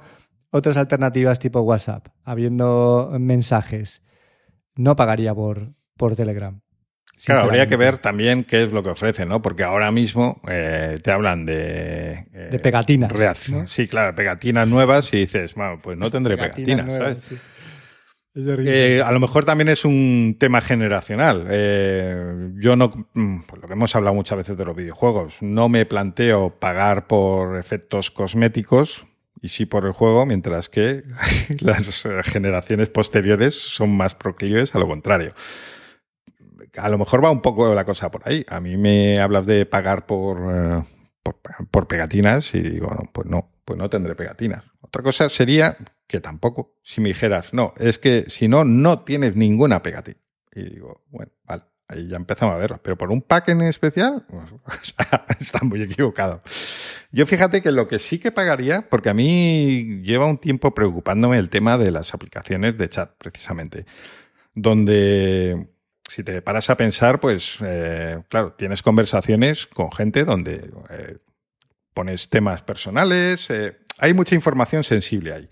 [0.52, 4.04] otras alternativas tipo WhatsApp, habiendo mensajes,
[4.76, 6.62] no pagaría por, por Telegram.
[7.26, 9.42] Claro, habría que ver también qué es lo que ofrece, ¿no?
[9.42, 12.28] Porque ahora mismo eh, te hablan de...
[12.34, 13.12] Eh, de pegatinas.
[13.66, 17.18] Sí, claro, pegatinas nuevas y dices, bueno, pues no tendré pegatinas, ¿sabes?
[18.66, 21.46] Eh, a lo mejor también es un tema generacional.
[22.56, 26.52] yo no, mm, lo que hemos hablado muchas veces de los videojuegos, no me planteo
[26.60, 29.06] pagar por efectos cosméticos
[29.42, 31.04] y sí por el juego, mientras que
[31.60, 35.34] las generaciones posteriores son más proclives a lo contrario
[36.78, 38.46] a lo mejor va un poco la cosa por ahí.
[38.48, 40.84] A mí me hablas de pagar por, eh,
[41.72, 44.64] por, pegatinas y digo, pues no, pues no tendré pegatinas.
[44.82, 45.78] Otra cosa sería
[46.08, 50.18] que tampoco, si me dijeras, no, es que si no, no tienes ninguna pegatina.
[50.56, 52.80] Y digo, bueno, vale, ahí ya empezamos a verlo.
[52.82, 54.26] Pero por un pack en especial,
[55.40, 56.42] está muy equivocado.
[57.12, 61.38] Yo fíjate que lo que sí que pagaría, porque a mí lleva un tiempo preocupándome
[61.38, 63.86] el tema de las aplicaciones de chat, precisamente,
[64.56, 65.68] donde
[66.10, 71.20] si te paras a pensar, pues eh, claro, tienes conversaciones con gente donde eh,
[72.00, 75.50] pones temas personales, eh, hay mucha información sensible ahí.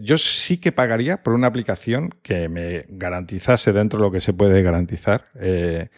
[0.00, 4.32] yo sí que pagaría por una aplicación que me garantizase dentro de lo que se
[4.32, 5.90] puede garantizar que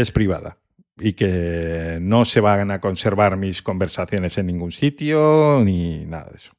[0.00, 0.58] es privada
[0.98, 6.36] y que no se van a conservar mis conversaciones en ningún sitio ni nada de
[6.36, 6.52] eso.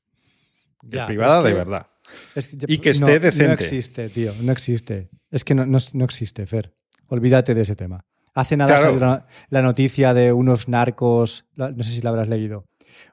[0.91, 1.87] es privada de verdad
[2.67, 3.47] y que esté decente.
[3.47, 5.09] No existe, tío, no existe.
[5.31, 6.73] Es que no, no, existe, Fer.
[7.07, 8.05] Olvídate de ese tema.
[8.33, 12.65] Hace nada la, noticia de unos narcos, no sé si la habrás leído,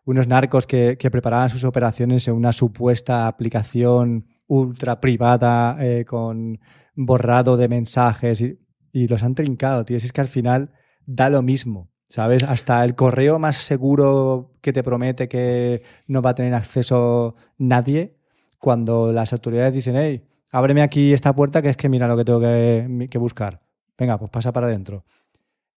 [0.05, 6.61] unos narcos que, preparaban sus operaciones en una supuesta aplicación ultra privada eh, con
[6.95, 8.59] borrado de mensajes y,
[8.93, 9.99] y, los han trincado, tío.
[9.99, 10.71] Si es que al final
[11.05, 12.43] da lo mismo, ¿sabes?
[12.45, 18.17] Hasta el correo más seguro que te promete que no va a tener acceso nadie,
[18.59, 22.25] cuando las autoridades dicen, hey, ábreme aquí esta puerta que es que mira lo que
[22.25, 23.61] tengo que, buscar.
[23.99, 25.05] Venga, pues pasa para adentro.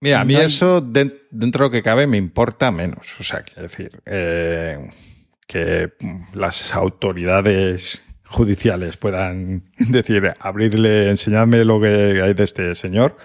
[0.01, 3.15] Mira, a mí eso dentro de lo que cabe me importa menos.
[3.19, 4.89] O sea, quiero decir, eh,
[5.45, 5.93] que
[6.33, 13.17] las autoridades judiciales puedan decir, abrirle, enseñadme lo que hay de este señor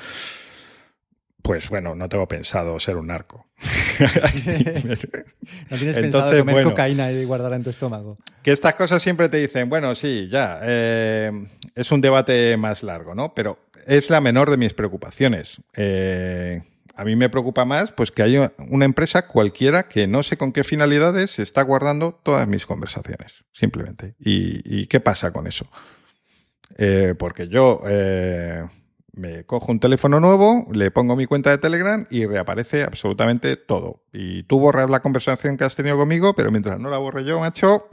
[1.45, 3.45] pues bueno, no tengo pensado ser un narco.
[4.01, 8.17] no tienes pensado comer cocaína y guardarla en tu estómago.
[8.43, 11.31] Que estas cosas siempre te dicen, bueno, sí, ya, eh,
[11.75, 13.35] es un debate más largo, ¿no?
[13.35, 15.61] Pero es la menor de mis preocupaciones.
[15.77, 16.63] Eh,
[16.95, 20.51] a mí me preocupa más pues que haya una empresa cualquiera que no sé con
[20.51, 24.15] qué finalidades está guardando todas mis conversaciones, simplemente.
[24.19, 25.67] ¿Y, qué pasa con eso?
[26.79, 27.83] Eh, porque yo
[29.17, 34.03] me cojo un teléfono nuevo, le pongo mi cuenta de Telegram y reaparece absolutamente todo.
[34.13, 37.39] Y tú borras la conversación que has tenido conmigo, pero mientras no la borre yo,
[37.41, 37.89] macho,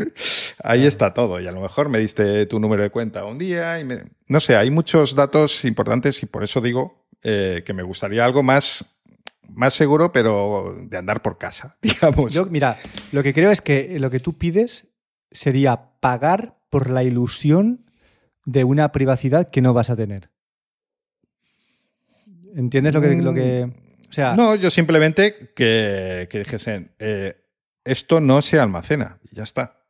[0.62, 1.40] ahí está todo.
[1.40, 3.86] Y a lo mejor me diste tu número de cuenta un día y
[4.28, 8.42] No sé, hay muchos datos importantes y por eso digo eh, que me gustaría algo
[8.42, 8.84] más
[9.48, 12.32] más seguro, pero de andar por casa, digamos.
[12.32, 12.78] Yo, mira,
[13.12, 14.88] lo que creo es que lo que tú pides
[15.30, 17.84] sería pagar por la ilusión
[18.46, 20.33] de una privacidad que no vas a tener.
[22.54, 23.70] ¿Entiendes lo que, lo que
[24.08, 27.34] o sea, no, yo simplemente que, que dijesen, eh,
[27.84, 29.80] esto no se almacena y ya está.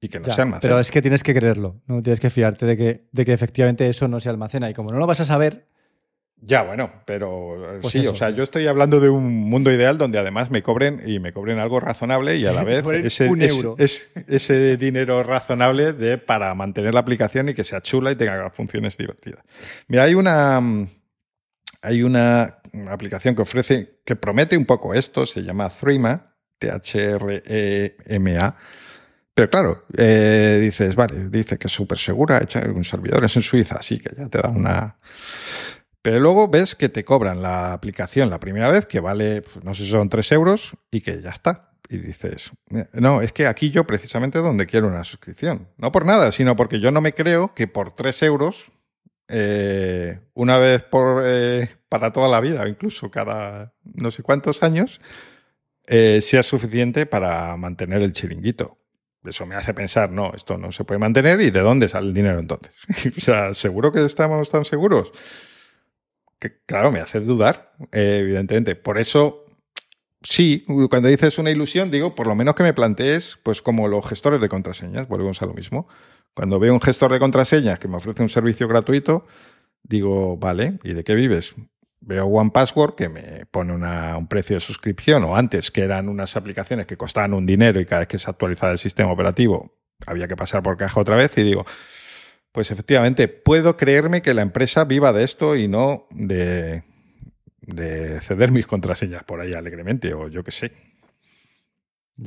[0.00, 0.60] Y que no se almacena.
[0.60, 3.88] Pero es que tienes que creerlo, no tienes que fiarte de que, de que efectivamente
[3.88, 4.70] eso no se almacena.
[4.70, 5.66] Y como no lo vas a saber,
[6.44, 10.18] ya, bueno, pero pues sí, o sea, yo estoy hablando de un mundo ideal donde
[10.18, 13.30] además me cobren y me cobren algo razonable y a la vez ese,
[13.78, 18.50] Es, ese dinero razonable de, para mantener la aplicación y que sea chula y tenga
[18.50, 19.44] funciones divertidas.
[19.86, 20.60] Mira, hay una,
[21.80, 22.58] hay una
[22.90, 28.56] aplicación que ofrece, que promete un poco esto, se llama Threema, T-H-R-E-M-A.
[29.34, 33.76] Pero claro, eh, dices, vale, dice que es súper segura, hecha en servidores en Suiza,
[33.76, 34.96] así que ya te da una
[36.02, 39.72] pero luego ves que te cobran la aplicación la primera vez, que vale, pues, no
[39.72, 41.70] sé si son 3 euros, y que ya está.
[41.88, 42.50] Y dices,
[42.92, 45.68] no, es que aquí yo precisamente donde quiero una suscripción.
[45.76, 48.64] No por nada, sino porque yo no me creo que por 3 euros,
[49.28, 55.00] eh, una vez por, eh, para toda la vida, incluso cada no sé cuántos años,
[55.86, 58.78] eh, sea suficiente para mantener el chiringuito.
[59.24, 62.14] eso me hace pensar, no, esto no se puede mantener y de dónde sale el
[62.14, 62.72] dinero entonces.
[63.16, 65.12] o sea, ¿seguro que estamos tan seguros?
[66.42, 68.74] Que claro, me hace dudar, eh, evidentemente.
[68.74, 69.46] Por eso,
[70.22, 74.04] sí, cuando dices una ilusión, digo, por lo menos que me plantees, pues como los
[74.08, 75.86] gestores de contraseñas, volvemos a lo mismo.
[76.34, 79.24] Cuando veo un gestor de contraseñas que me ofrece un servicio gratuito,
[79.84, 81.54] digo, vale, ¿y de qué vives?
[82.00, 86.34] Veo One Password que me pone un precio de suscripción, o antes que eran unas
[86.36, 89.76] aplicaciones que costaban un dinero y cada vez que se actualizaba el sistema operativo
[90.08, 91.64] había que pasar por caja otra vez, y digo,
[92.52, 96.84] pues efectivamente, puedo creerme que la empresa viva de esto y no de,
[97.62, 100.72] de ceder mis contraseñas por ahí alegremente, o yo qué sé.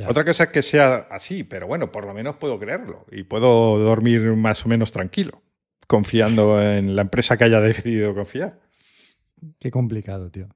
[0.07, 3.77] Otra cosa es que sea así, pero bueno, por lo menos puedo creerlo y puedo
[3.77, 5.43] dormir más o menos tranquilo,
[5.87, 8.59] confiando en la empresa que haya decidido confiar.
[9.59, 10.49] Qué complicado, tío.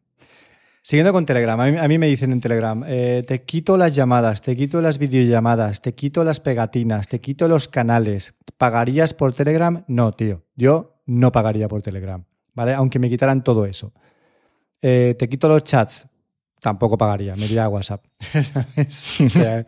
[0.89, 4.56] Siguiendo con Telegram, a mí, me dicen en Telegram, eh, te quito las llamadas, te
[4.56, 8.34] quito las videollamadas, te quito las pegatinas, te quito los canales.
[8.58, 9.84] ¿Pagarías por Telegram?
[9.88, 10.45] No, tío.
[10.56, 12.25] Yo no pagaría por Telegram,
[12.56, 12.73] ¿vale?
[12.73, 13.93] Aunque me quitaran todo eso.
[14.82, 16.08] Eh, te quito los chats,
[16.60, 18.04] tampoco pagaría, me iría a WhatsApp.
[18.75, 19.67] o sea,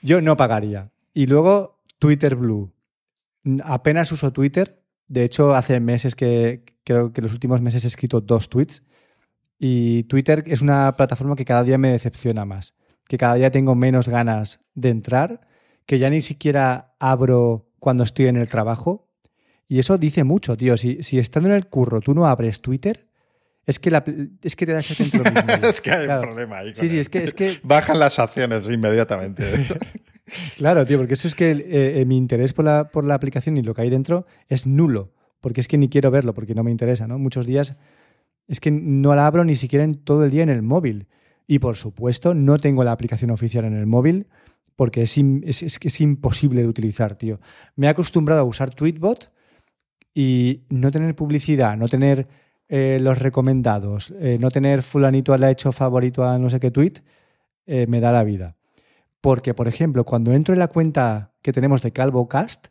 [0.00, 0.92] yo no pagaría.
[1.12, 2.72] Y luego Twitter Blue.
[3.64, 4.80] Apenas uso Twitter.
[5.08, 8.84] De hecho, hace meses que, creo que los últimos meses he escrito dos tweets.
[9.62, 12.74] Y Twitter es una plataforma que cada día me decepciona más.
[13.06, 15.42] Que cada día tengo menos ganas de entrar.
[15.84, 19.10] Que ya ni siquiera abro cuando estoy en el trabajo.
[19.68, 20.78] Y eso dice mucho, tío.
[20.78, 23.06] Si, si estando en el curro tú no abres Twitter,
[23.66, 24.02] es que, la,
[24.42, 25.22] es que te da ese centro.
[25.62, 26.74] es que hay un problema ahí.
[26.74, 27.60] sí, sí, es que, es que...
[27.62, 29.44] Bajan las acciones inmediatamente.
[30.56, 33.62] claro, tío, porque eso es que eh, mi interés por la, por la aplicación y
[33.62, 35.12] lo que hay dentro es nulo.
[35.42, 37.18] Porque es que ni quiero verlo, porque no me interesa, ¿no?
[37.18, 37.76] Muchos días
[38.50, 41.06] es que no la abro ni siquiera en todo el día en el móvil.
[41.46, 44.26] Y por supuesto, no tengo la aplicación oficial en el móvil
[44.74, 47.38] porque es, es, imposible de utilizar, tío.
[47.76, 49.30] Me he acostumbrado a usar Tweetbot
[50.12, 52.26] y no tener publicidad, no tener
[52.68, 56.72] eh, los recomendados, eh, no tener fulanito le ha hecho favorito a no sé qué
[56.72, 56.94] tweet,
[57.66, 58.56] eh, me da la vida.
[59.20, 62.68] Porque, por ejemplo, cuando entro en la cuenta que tenemos de Calvo Cast,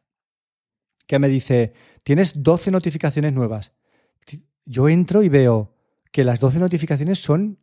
[1.07, 3.73] que me dice, tienes 12 notificaciones nuevas.
[4.69, 5.73] Yo entro y veo
[6.11, 7.57] que las 12 notificaciones son,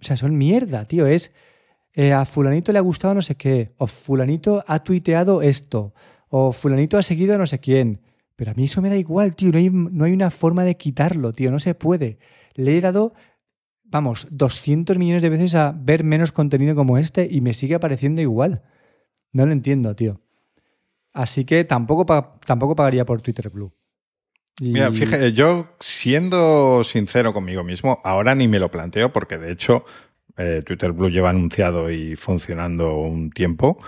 [0.00, 1.06] o sea, son mierda, tío.
[1.06, 1.32] Es,
[2.12, 5.94] a fulanito le ha gustado no sé qué, o fulanito ha tuiteado esto,
[6.28, 8.00] o fulanito ha seguido a no sé quién.
[8.34, 9.52] Pero a mí eso me da igual, tío.
[9.52, 11.52] No hay, no hay una forma de quitarlo, tío.
[11.52, 12.18] No se puede.
[12.54, 13.14] Le he dado,
[13.84, 18.20] vamos, 200 millones de veces a ver menos contenido como este y me sigue apareciendo
[18.20, 18.62] igual.
[19.32, 20.20] No lo entiendo, tío.
[21.12, 22.04] Así que tampoco,
[22.44, 23.72] tampoco pagaría por Twitter Blue.
[24.60, 29.84] Mira, fíjate, yo siendo sincero conmigo mismo, ahora ni me lo planteo porque de hecho
[30.36, 33.78] eh, Twitter Blue lleva anunciado y funcionando un tiempo.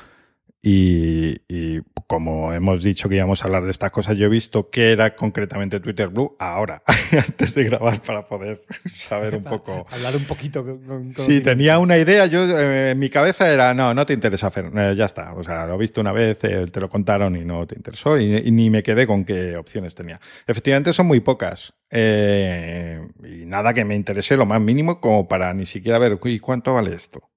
[0.62, 4.92] Y, como hemos dicho que íbamos a hablar de estas cosas, yo he visto qué
[4.92, 8.62] era concretamente Twitter Blue ahora, antes de grabar, para poder
[8.94, 9.86] saber un poco.
[9.90, 10.64] Hablar un poquito.
[10.64, 12.26] Con, sí, tenía una idea.
[12.26, 15.34] Yo eh, en mi cabeza era, no, no te interesa, hacer eh, ya está.
[15.34, 18.18] O sea, lo he visto una vez, eh, te lo contaron y no te interesó,
[18.18, 20.20] y, ni me quedé con qué opciones tenía.
[20.46, 21.72] Efectivamente, son muy pocas.
[21.90, 26.74] y nada que me interese lo más mínimo como para ni siquiera ver, ¿y cuánto
[26.74, 27.30] vale esto?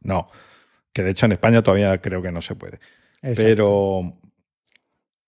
[0.00, 0.28] No
[0.92, 2.78] que de hecho en España todavía creo que no se puede.
[3.20, 4.16] Pero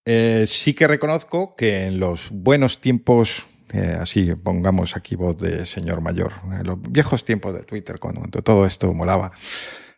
[0.05, 5.65] eh, sí que reconozco que en los buenos tiempos, eh, así pongamos aquí voz de
[5.65, 9.33] señor mayor, en los viejos tiempos de Twitter, cuando todo esto molaba,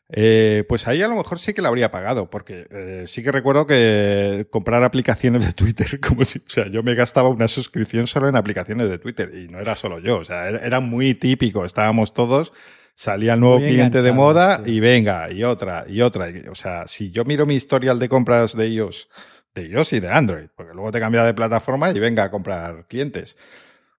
[0.09, 3.66] eh, pues ahí a lo mejor sí que la habría pagado, porque sí que recuerdo
[3.66, 8.29] que comprar aplicaciones de Twitter, como si, o sea, yo me gastaba una suscripción solo
[8.29, 12.14] en aplicaciones de Twitter y no era solo yo, o sea, era muy típico, estábamos
[12.14, 12.52] todos
[12.96, 16.28] salía el nuevo cliente de moda y venga, y otra, y otra.
[16.50, 19.09] O sea, si yo miro mi historial de compras de ellos,
[19.54, 22.87] de ellos y de Android, porque luego te cambia de plataforma y venga a comprar
[22.88, 23.37] clientes,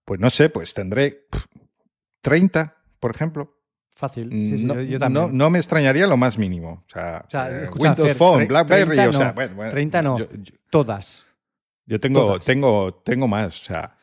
[0.04, 1.28] pues no sé, pues tendré
[2.22, 3.54] 30, por ejemplo.
[3.96, 4.30] Fácil.
[5.10, 6.84] no, no, me extrañaría lo más mínimo.
[6.88, 10.18] O sea, eh, Windows Phone, BlackBerry, o sea, bueno, 30 no,
[10.70, 11.28] todas.
[11.86, 13.62] Yo tengo, tengo, tengo más.
[13.62, 13.97] O sea,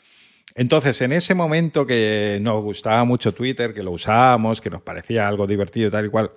[0.54, 5.26] entonces, en ese momento que nos gustaba mucho Twitter, que lo usábamos, que nos parecía
[5.26, 6.30] algo divertido, tal y cual,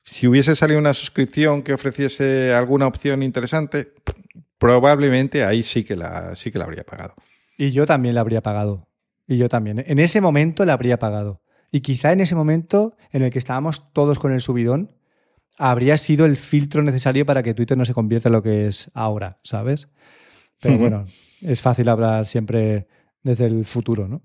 [0.00, 3.92] si hubiese salido una suscripción que ofreciese alguna opción interesante,
[4.58, 7.14] probablemente ahí sí que la, sí que la habría pagado.
[7.58, 8.86] Y yo también la habría pagado.
[9.26, 9.82] Y yo también.
[9.86, 11.42] En ese momento la habría pagado.
[11.72, 14.94] Y quizá en ese momento en el que estábamos todos con el subidón,
[15.58, 18.90] habría sido el filtro necesario para que Twitter no se convierta en lo que es
[18.94, 19.88] ahora, ¿sabes?
[20.60, 21.06] Pero bueno,
[21.42, 22.86] es fácil hablar siempre
[23.24, 24.22] desde el futuro, ¿no?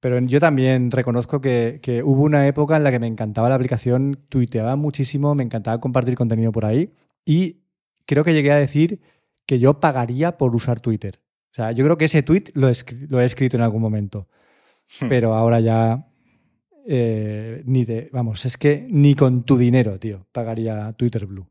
[0.00, 4.18] Pero yo también reconozco que, hubo una época en la que me encantaba la aplicación,
[4.30, 6.94] tuiteaba muchísimo, me encantaba compartir contenido por ahí
[7.26, 7.60] y
[8.06, 9.00] creo que llegué a decir
[9.44, 11.20] que yo pagaría por usar Twitter.
[11.52, 12.74] O sea, yo creo que ese tweet lo he,
[13.08, 14.26] lo he escrito en algún momento.
[15.00, 15.08] Hmm.
[15.08, 16.06] Pero ahora ya
[16.86, 21.46] eh, ni de, vamos, es que ni con tu dinero, tío, pagaría Twitter Blue.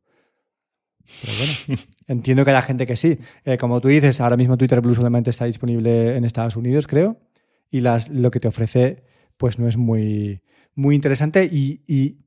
[1.21, 3.19] Pero bueno, entiendo que haya gente que sí.
[3.45, 7.19] Eh, como tú dices, ahora mismo Twitter Blue solamente está disponible en Estados Unidos, creo,
[7.69, 9.03] y las, lo que te ofrece,
[9.37, 10.41] pues no es muy,
[10.75, 11.45] muy interesante.
[11.45, 12.19] Y, y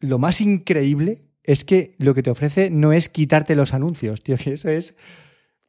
[0.00, 4.36] lo más increíble es que lo que te ofrece no es quitarte los anuncios, tío,
[4.42, 4.96] que eso es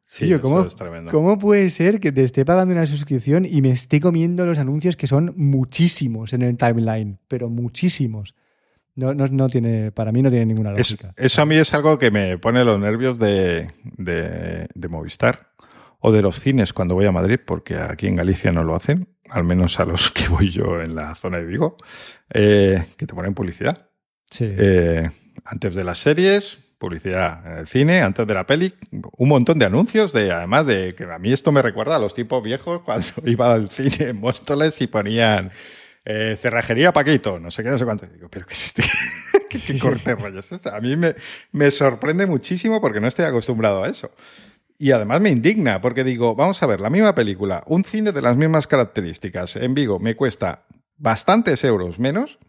[0.10, 0.66] Sí, ¿cómo,
[1.12, 4.96] ¿cómo, puede ser que te esté pagando una suscripción y me esté comiendo los anuncios
[4.96, 7.20] que son muchísimos en el timeline?
[7.28, 8.34] Pero muchísimos.
[8.98, 11.14] No, no, tiene, para mí no tiene ninguna lógica.
[11.18, 15.52] eso a mí es algo que me pone los nervios de, de, Movistar
[16.00, 19.08] o de los cines cuando voy a Madrid, porque aquí en Galicia no lo hacen,
[19.30, 21.78] al menos a los que voy yo en la zona de Vigo,
[22.34, 23.88] eh, que te ponen publicidad.
[24.32, 24.56] Sí.
[24.58, 25.08] Eh,
[25.46, 29.66] antes de las series, publicidad en el cine, antes de la peli, un montón de
[29.66, 33.06] anuncios, de además de que a mí esto me recuerda a los tipos viejos cuando
[33.26, 35.52] iba al cine en Móstoles y ponían
[36.10, 38.08] eh, cerrajería Paquito, no sé qué, no sé cuánto.
[38.08, 38.84] Digo, pero ¿qué es este?
[39.50, 40.70] ¿Qué, corte rollo es este?
[40.70, 41.16] A mí me,
[41.52, 44.10] me sorprende muchísimo porque no estoy acostumbrado a eso.
[44.78, 48.22] Y además me indigna porque digo, vamos a ver, la misma película, un cine de
[48.22, 52.40] las mismas características en Vigo me cuesta bastantes euros menos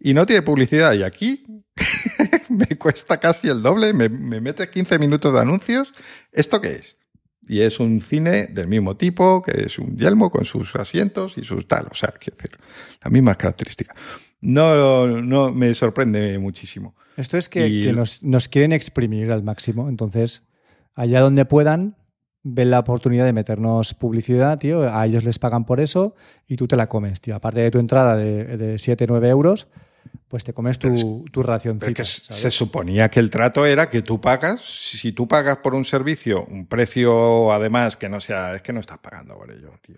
[0.00, 0.92] y no tiene publicidad.
[0.94, 1.44] Y aquí
[2.48, 5.94] me cuesta casi el doble, me, mete 15 minutos de anuncios.
[6.32, 6.96] ¿Esto qué es?
[7.48, 11.44] Y es un cine del mismo tipo, que es un yelmo con sus asientos y
[11.44, 11.86] sus tal.
[11.90, 12.58] O sea, quiero decir,
[13.02, 13.96] las mismas características.
[14.40, 16.94] No, no me sorprende muchísimo.
[17.16, 19.88] Esto es que, nos, nos, quieren exprimir al máximo.
[19.88, 20.42] Entonces,
[20.94, 21.96] allá donde puedan,
[22.42, 24.82] ven la oportunidad de meternos publicidad, tío.
[24.94, 26.14] A ellos les pagan por eso
[26.46, 27.34] y tú te la comes, tío.
[27.34, 29.68] Aparte de tu entrada de, de 7, 9 euros,
[30.28, 32.04] pues te comes tu, tu racioncita.
[32.04, 36.46] se suponía que el trato era que tú pagas, si tú pagas por un servicio
[36.50, 39.96] un precio además que no sea, es que no estás pagando por ello, tío.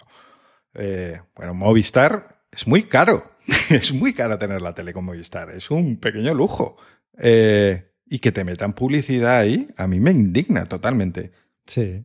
[0.74, 3.32] Eh, bueno, Movistar es muy caro,
[3.70, 6.76] es muy caro tener la tele con Movistar, es un pequeño lujo.
[7.18, 11.32] Eh, y que te metan publicidad ahí, a mí me indigna totalmente.
[11.66, 12.04] Sí.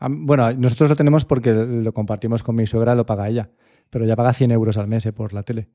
[0.00, 3.50] Bueno, nosotros lo tenemos porque lo compartimos con mi suegra, lo paga ella,
[3.88, 5.68] pero ya paga 100 euros al mes eh, por la tele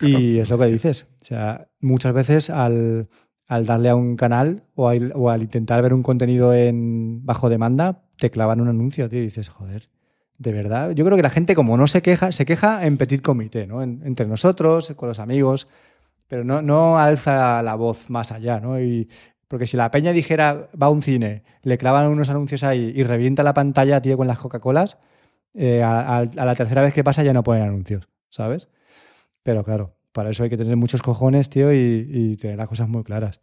[0.00, 1.08] y es lo que dices.
[1.20, 3.08] O sea, muchas veces al,
[3.48, 8.60] darle a un canal o, al intentar ver un contenido en bajo demanda, te clavan
[8.60, 9.88] un anuncio, tío, y dices, joder,
[10.38, 10.90] de verdad.
[10.92, 13.82] Yo creo que la gente, como no se queja, se queja en petit comité, ¿no?
[13.82, 15.68] entre nosotros, con los amigos,
[16.28, 18.80] pero no, no alza la voz más allá, ¿no?
[18.80, 19.08] Y,
[19.48, 23.02] porque si la peña dijera, va a un cine, le clavan unos anuncios ahí y
[23.02, 24.98] revienta la pantalla, tío, con las Coca-Colas,
[25.54, 28.68] eh, a, la tercera vez que pasa ya no ponen anuncios, ¿sabes?
[29.48, 33.02] Pero claro, para eso hay que tener muchos cojones, tío, y, tener las cosas muy
[33.02, 33.40] claras.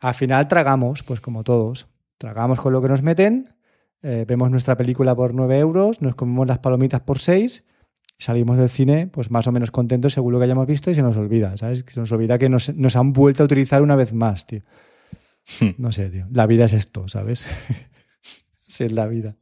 [0.00, 1.86] Al final tragamos, pues como todos.
[2.16, 3.54] Tragamos con lo que nos meten,
[4.00, 7.66] eh, vemos nuestra película por 9 euros, nos comemos las palomitas por 6,
[8.16, 11.02] salimos del cine, pues más o menos contentos según lo que hayamos visto y se
[11.02, 11.84] nos olvida, ¿sabes?
[11.86, 14.62] Se nos olvida que nos, nos han vuelto a utilizar una vez más, tío.
[15.60, 15.72] Hmm.
[15.76, 16.26] No sé, tío.
[16.32, 17.46] La vida es esto, ¿sabes?
[18.66, 19.36] sí, es la vida.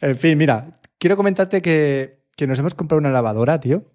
[0.00, 3.93] En fin, mira, quiero comentarte que, que nos hemos comprado una lavadora, tío.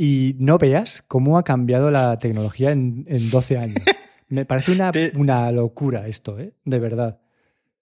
[0.00, 3.82] Y no veas cómo ha cambiado la tecnología en, 12 años.
[4.28, 6.52] Me parece una, una, locura esto, ¿eh?
[6.64, 7.18] De verdad.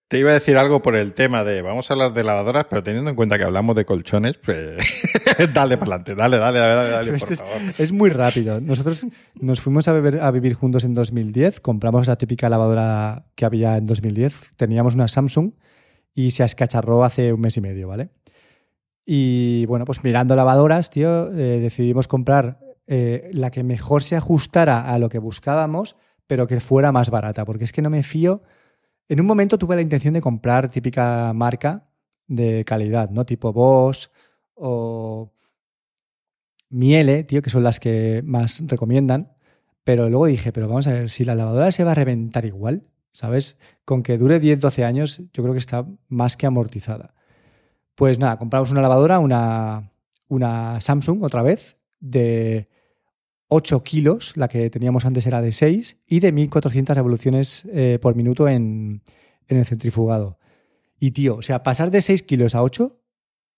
[0.08, 2.82] Te iba a decir algo por el tema de vamos a hablar de lavadoras, pero
[2.82, 4.78] teniendo en cuenta que hablamos de colchones, pues
[5.52, 7.74] dale para adelante, dale, dale, dale, dale por es, favor.
[7.76, 8.60] Es muy rápido.
[8.60, 9.04] Nosotros
[9.34, 13.86] nos fuimos a, a vivir juntos en 2010, compramos la típica lavadora que había en
[13.86, 15.50] 2010, teníamos una Samsung
[16.14, 18.10] y se escacharró hace un mes y medio, ¿vale?
[19.08, 24.92] Y bueno, pues mirando lavadoras, tío, eh, decidimos comprar eh, la que mejor se ajustara
[24.92, 25.96] a lo que buscábamos,
[26.26, 28.42] pero que fuera más barata, porque es que no me fío.
[29.08, 31.88] En un momento tuve la intención de comprar típica marca
[32.26, 33.24] de calidad, ¿no?
[33.24, 34.08] Tipo Bosch
[34.54, 35.32] o
[36.68, 39.32] Miele, tío, que son las que más recomiendan.
[39.84, 42.82] Pero luego dije, pero vamos a ver, si la lavadora se va a reventar igual,
[43.12, 43.58] ¿sabes?
[43.84, 47.14] Con que dure 10, 12 años, yo creo que está más que amortizada.
[47.96, 52.68] Pues nada, compramos una lavadora, una, Samsung otra vez, de
[53.48, 58.14] 8 kilos, la que teníamos antes era de 6, y de 1400 revoluciones eh, por
[58.14, 59.02] minuto en,
[59.48, 60.38] en, el centrifugado.
[61.00, 63.00] Y tío, o sea, pasar de 6 kilos a 8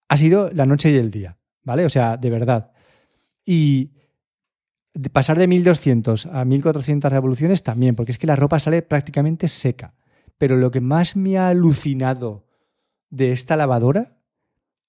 [0.08, 1.84] ha sido la noche y el día, ¿vale?
[1.84, 2.70] O sea, de verdad.
[3.44, 3.90] Y
[5.12, 9.94] pasar de 1200 a 1400 revoluciones también, porque es que la ropa sale prácticamente seca.
[10.38, 12.46] Pero lo que más me ha alucinado
[13.10, 14.17] de esta lavadora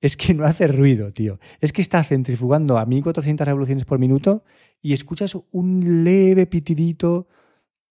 [0.01, 1.39] es que no hace ruido, tío.
[1.59, 4.43] Es que está centrifugando a 1400 revoluciones por minuto
[4.81, 7.27] y escuchas un leve pitidito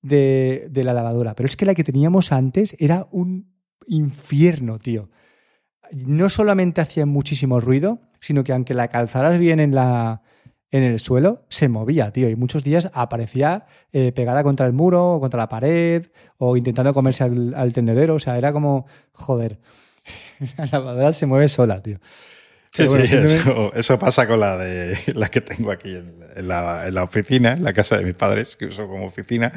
[0.01, 1.35] de, de la lavadora.
[1.35, 3.53] Pero es que la que teníamos antes era un
[3.87, 5.11] infierno, tío.
[5.93, 10.23] No solamente hacía muchísimo ruido, sino que aunque la calzaras bien en la,
[10.71, 12.31] en el suelo, se movía, tío.
[12.31, 16.07] Y muchos días aparecía eh, pegada contra el muro o contra la pared
[16.39, 18.15] o intentando comerse al, al tendedero.
[18.15, 19.61] O sea, era como, joder,
[20.59, 21.99] la lavadora se mueve sola, tío.
[22.73, 26.15] Sí, bueno, sí, simplemente- eso, eso pasa con la de la que tengo aquí en,
[26.37, 29.51] en la, en la oficina, en la casa de mis padres, que uso como oficina,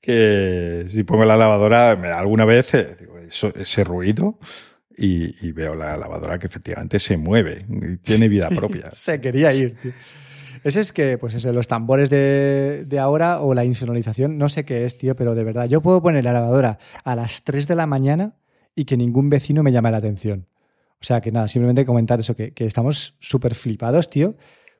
[0.00, 4.38] que si pongo la lavadora, me da alguna vez eh, digo, eso- ese ruido
[4.96, 8.90] y, y veo la lavadora que efectivamente se mueve y tiene vida propia.
[8.92, 9.92] Se quería ir, tío.
[10.62, 14.64] Ese es que, pues eso, los tambores de, de ahora o la insonorización, no sé
[14.64, 17.74] qué es, tío, pero de verdad, yo puedo poner la lavadora a las 3 de
[17.74, 18.32] la mañana
[18.74, 20.46] y que ningún vecino me llame la atención.
[21.00, 24.36] O sea, que nada, simplemente comentar eso, que, que estamos súper flipados, tío,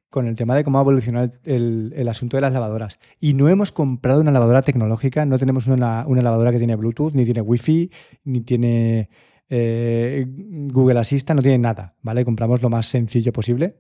[0.09, 2.99] con el tema de cómo ha evolucionado el, el asunto de las lavadoras.
[3.21, 7.15] Y no hemos comprado una lavadora tecnológica, no tenemos una, una lavadora que tiene Bluetooth,
[7.15, 7.91] ni tiene Wi-Fi,
[8.25, 9.11] ni tiene
[9.51, 12.25] eh, Google Assistant, no tiene nada, ¿vale?
[12.25, 13.77] Compramos lo más sencillo posible.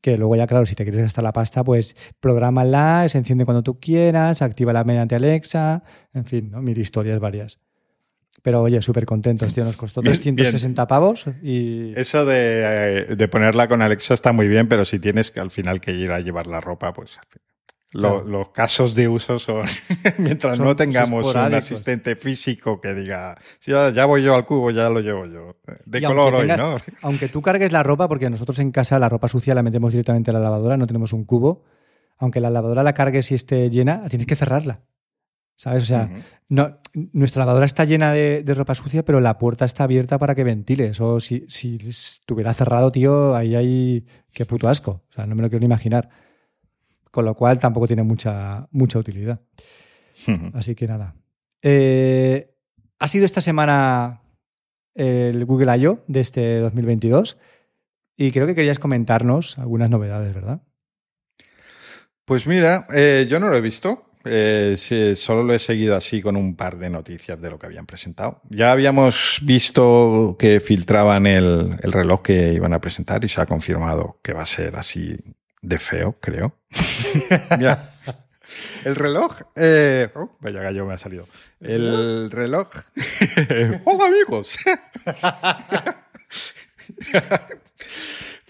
[0.00, 3.62] Que luego ya, claro, si te quieres gastar la pasta, pues prográmala, se enciende cuando
[3.62, 5.82] tú quieras, actívala mediante Alexa,
[6.14, 6.62] en fin, ¿no?
[6.62, 7.60] Mil historias varias.
[8.42, 9.64] Pero oye, súper contentos, tío.
[9.64, 11.92] Nos costó Bien, 360 pavos y...
[11.98, 15.80] Eso de, de ponerla con Alexa está muy bien, pero si tienes que al final
[15.80, 17.18] que ir a llevar la ropa, pues
[17.92, 18.24] lo- Claro.
[18.24, 19.64] los casos de uso son,
[20.18, 24.70] mientras Son no tengamos un asistente físico que diga, "Sí, ya, voy yo al cubo,
[24.70, 25.56] ya lo llevo yo.
[25.86, 26.76] De Y color hoy, tengas- ¿no?
[27.02, 30.30] Aunque tú cargues la ropa, porque nosotros en casa la ropa sucia la metemos directamente
[30.30, 31.64] a la lavadora, no tenemos un cubo.
[32.18, 34.80] Aunque la lavadora la cargues y esté llena, tienes que cerrarla.
[35.58, 35.82] ¿Sabes?
[35.82, 36.08] O sea,
[36.48, 36.78] no,
[37.12, 40.44] nuestra lavadora está llena de, de ropa sucia, pero la puerta está abierta para que
[40.44, 40.86] ventile.
[40.86, 44.06] Eso, si, si estuviera cerrado, tío, ahí hay.
[44.32, 45.02] Qué puto asco.
[45.10, 46.10] O sea, no me lo quiero ni imaginar.
[47.10, 49.40] Con lo cual tampoco tiene mucha, mucha utilidad.
[50.54, 51.16] Así que nada.
[51.60, 52.54] Eh,
[53.00, 54.22] ha sido esta semana
[54.94, 56.04] el Google I.O.
[56.06, 57.36] de este 2022
[58.16, 60.62] y creo que querías comentarnos algunas novedades, ¿verdad?
[62.24, 64.07] Pues mira, eh, yo no lo he visto.
[64.24, 67.66] Eh, sí, solo lo he seguido así con un par de noticias de lo que
[67.66, 68.40] habían presentado.
[68.48, 73.46] Ya habíamos visto que filtraban el, el reloj que iban a presentar y se ha
[73.46, 75.16] confirmado que va a ser así
[75.62, 76.54] de feo, creo.
[78.84, 79.42] El reloj.
[79.56, 81.26] eh, oh, vaya gallo me ha salido.
[81.60, 82.68] El reloj.
[83.84, 84.56] Hola amigos.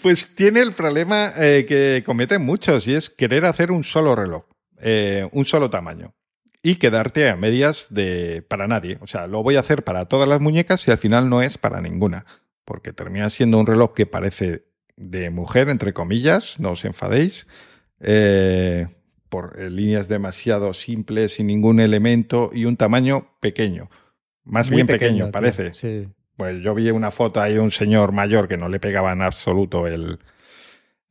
[0.01, 4.45] Pues tiene el problema eh, que cometen muchos y es querer hacer un solo reloj,
[4.81, 6.15] eh, un solo tamaño
[6.63, 8.99] y quedarte a medias de para nadie.
[9.01, 11.59] O sea, lo voy a hacer para todas las muñecas y al final no es
[11.59, 12.27] para ninguna,
[12.65, 14.65] porque termina siendo un reloj que parece
[14.97, 17.47] de mujer, entre comillas, no os enfadéis,
[18.01, 18.89] eh,
[19.29, 23.91] por eh, líneas demasiado simples, sin ningún elemento y un tamaño pequeño.
[24.45, 25.75] Más Muy bien pequeño, parece.
[25.75, 26.09] Sí.
[26.37, 29.23] Pues yo vi una foto ahí de un señor mayor que no le pegaba en
[29.23, 30.19] absoluto el,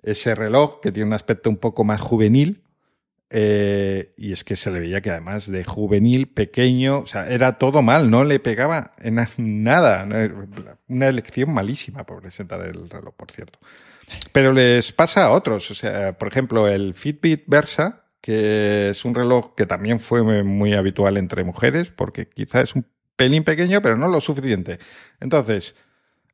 [0.02, 2.64] ese reloj, que tiene un aspecto un poco más juvenil.
[3.30, 7.58] Eh, y es que se le veía que además de juvenil, pequeño, o sea, era
[7.58, 10.08] todo mal, no le pegaba en nada.
[10.88, 13.60] Una elección malísima por presentar el reloj, por cierto.
[14.32, 15.70] Pero les pasa a otros.
[15.72, 20.74] O sea, por ejemplo, el Fitbit Versa, que es un reloj que también fue muy
[20.74, 22.86] habitual entre mujeres, porque quizá es un
[23.18, 24.80] pelín pequeño, pero no lo suficiente.
[25.20, 25.76] Entonces,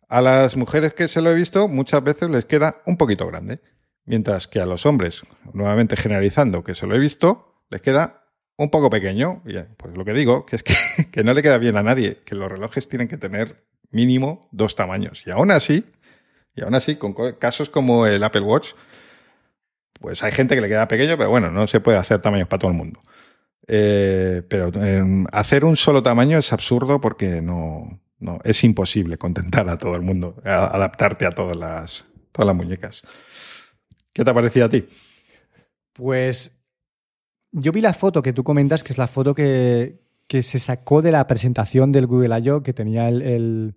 [0.09, 3.61] a las mujeres que se lo he visto, muchas veces les queda un poquito grande.
[4.05, 5.23] Mientras que a los hombres,
[5.53, 8.25] nuevamente generalizando, que se lo he visto, les queda
[8.57, 9.41] un poco pequeño.
[9.45, 10.73] Y, eh, pues lo que digo, que es que,
[11.11, 14.75] que no le queda bien a nadie, que los relojes tienen que tener mínimo dos
[14.75, 15.25] tamaños.
[15.25, 15.85] Y aún así,
[16.55, 18.71] y aún así, con co- casos como el Apple Watch,
[19.99, 22.59] pues hay gente que le queda pequeño, pero bueno, no se puede hacer tamaños para
[22.59, 22.99] todo el mundo.
[23.67, 25.01] Eh, pero eh,
[25.31, 30.01] hacer un solo tamaño es absurdo porque no, no es imposible contentar a todo el
[30.01, 33.03] mundo, adaptarte a todas las, todas las muñecas.
[34.13, 34.85] ¿Qué te ha parecido a ti?
[35.93, 36.59] Pues
[37.51, 41.01] yo vi la foto que tú comentas, que es la foto que, que se sacó
[41.01, 43.75] de la presentación del Google I.O., que tenía el,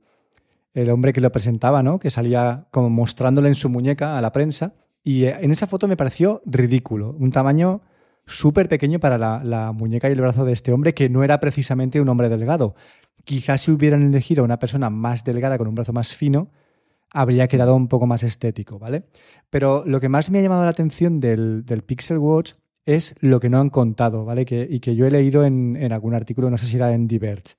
[0.75, 1.99] el- hombre que lo presentaba, ¿no?
[1.99, 4.75] Que salía como mostrándole en su muñeca a la prensa.
[5.03, 7.13] Y eh, en esa foto me pareció ridículo.
[7.19, 7.81] Un tamaño
[8.27, 11.41] súper pequeño para la, la muñeca y el brazo de este hombre, que no era
[11.41, 12.75] precisamente un hombre delgado.
[13.25, 16.51] Quizás si hubieran elegido a una persona más delgada con un brazo más fino,
[17.11, 19.05] habría quedado un poco más estético, ¿vale?
[19.51, 22.53] Pero lo que más me ha llamado la atención del, del Pixel Watch
[22.85, 24.45] es lo que no han contado, ¿vale?
[24.45, 27.07] Que, y que yo he leído en, en algún artículo, no sé si era en
[27.07, 27.55] Diverge.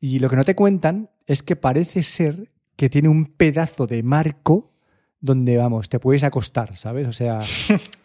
[0.00, 4.02] Y lo que no te cuentan es que parece ser que tiene un pedazo de
[4.02, 4.72] marco
[5.20, 7.06] donde, vamos, te puedes acostar, ¿sabes?
[7.06, 7.40] O sea,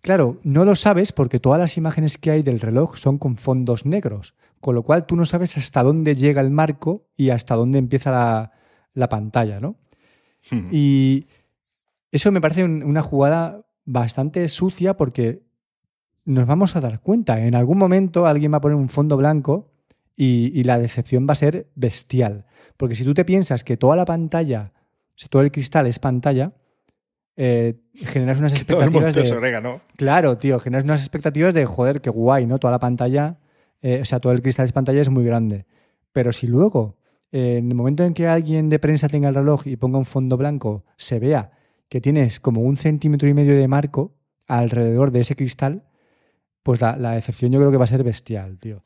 [0.00, 3.84] Claro, no lo sabes porque todas las imágenes que hay del reloj son con fondos
[3.84, 7.78] negros, con lo cual tú no sabes hasta dónde llega el marco y hasta dónde
[7.78, 8.52] empieza la,
[8.94, 9.76] la pantalla, ¿no?
[10.50, 10.68] Hmm.
[10.70, 11.26] Y
[12.12, 15.42] eso me parece un- una jugada bastante sucia porque
[16.24, 17.44] nos vamos a dar cuenta.
[17.44, 19.70] En algún momento alguien va a poner un fondo blanco
[20.16, 22.44] y, y la decepción va a ser bestial.
[22.76, 25.98] Porque si tú te piensas que toda la pantalla, o sea, todo el cristal es
[25.98, 26.52] pantalla,
[27.36, 29.22] eh, generas unas Que todo el expectativas de...
[29.22, 29.80] es orégano.
[29.96, 32.58] Claro, tío, generas unas expectativas de joder, qué guay, ¿no?
[32.58, 33.38] Toda la pantalla,
[33.80, 35.64] eh, o sea, todo el cristal de pantalla es muy grande.
[36.12, 36.97] Pero si luego,
[37.32, 40.36] en el momento en que alguien de prensa tenga el reloj y ponga un fondo
[40.36, 41.52] blanco, se vea
[41.88, 44.14] que tienes como un centímetro y medio de marco
[44.46, 45.84] alrededor de ese cristal,
[46.62, 48.84] pues la, decepción yo creo que va a ser bestial, tío.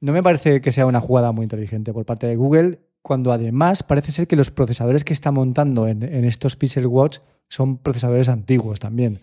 [0.00, 3.82] No me parece que sea una jugada muy inteligente por parte de Google, cuando además
[3.82, 7.18] parece ser que los procesadores que está montando en, en estos Pixel Watch
[7.48, 9.20] son procesadores antiguos también.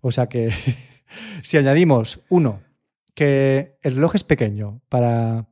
[0.00, 0.50] O sea que
[1.42, 2.60] si añadimos, uno,
[3.14, 5.46] que el reloj es pequeño para,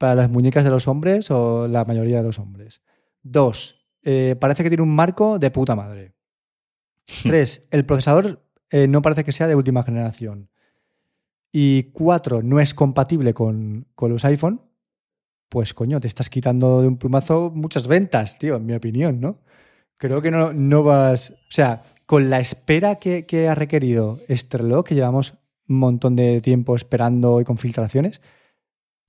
[0.00, 2.80] para las muñecas de los hombres o la mayoría de los hombres.
[3.22, 6.14] Dos, eh, parece que tiene un marco de puta madre.
[7.22, 10.48] Tres, el procesador eh, no parece que sea de última generación.
[11.52, 14.62] Y cuatro, no es compatible con, con los iPhone.
[15.50, 19.40] Pues coño, te estás quitando de un plumazo muchas ventas, tío, en mi opinión, ¿no?
[19.98, 21.32] Creo que no, no vas.
[21.32, 25.34] O sea, con la espera que, que ha requerido este reloj, que llevamos
[25.68, 28.22] un montón de tiempo esperando y con filtraciones,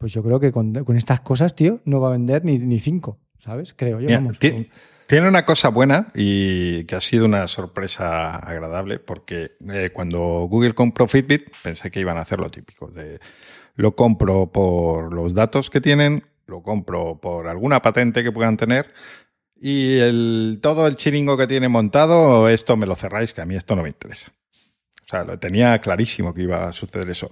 [0.01, 2.79] pues yo creo que con, con estas cosas, tío, no va a vender ni, ni
[2.79, 3.73] cinco, ¿sabes?
[3.77, 4.39] Creo yo, Mira, vamos.
[4.39, 4.67] ti-
[5.05, 10.73] Tiene una cosa buena y que ha sido una sorpresa agradable porque eh, cuando Google
[10.73, 13.19] compró Fitbit pensé que iban a hacer lo típico de
[13.75, 18.91] lo compro por los datos que tienen, lo compro por alguna patente que puedan tener
[19.55, 23.55] y el, todo el chiringo que tiene montado, esto me lo cerráis, que a mí
[23.55, 24.31] esto no me interesa.
[25.11, 27.29] O sea, lo tenía clarísimo que iba a suceder eso.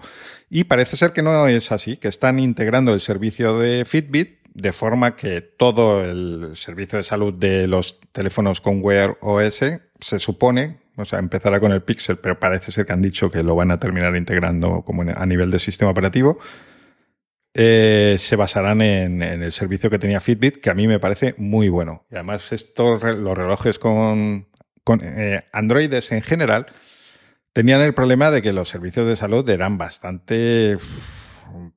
[0.49, 4.73] Y parece ser que no es así, que están integrando el servicio de Fitbit de
[4.73, 9.61] forma que todo el servicio de salud de los teléfonos con Wear OS
[10.01, 13.43] se supone, o sea, empezará con el Pixel, pero parece ser que han dicho que
[13.43, 16.37] lo van a terminar integrando como a nivel de sistema operativo.
[17.53, 21.69] eh, se basarán en, el servicio que tenía Fitbit, que a mí me parece muy
[21.69, 22.05] bueno.
[22.11, 24.49] Y además, estos los relojes con,
[24.83, 26.65] con eh, Androides en general
[27.59, 30.77] tenían el problema de que los servicios de salud eran bastante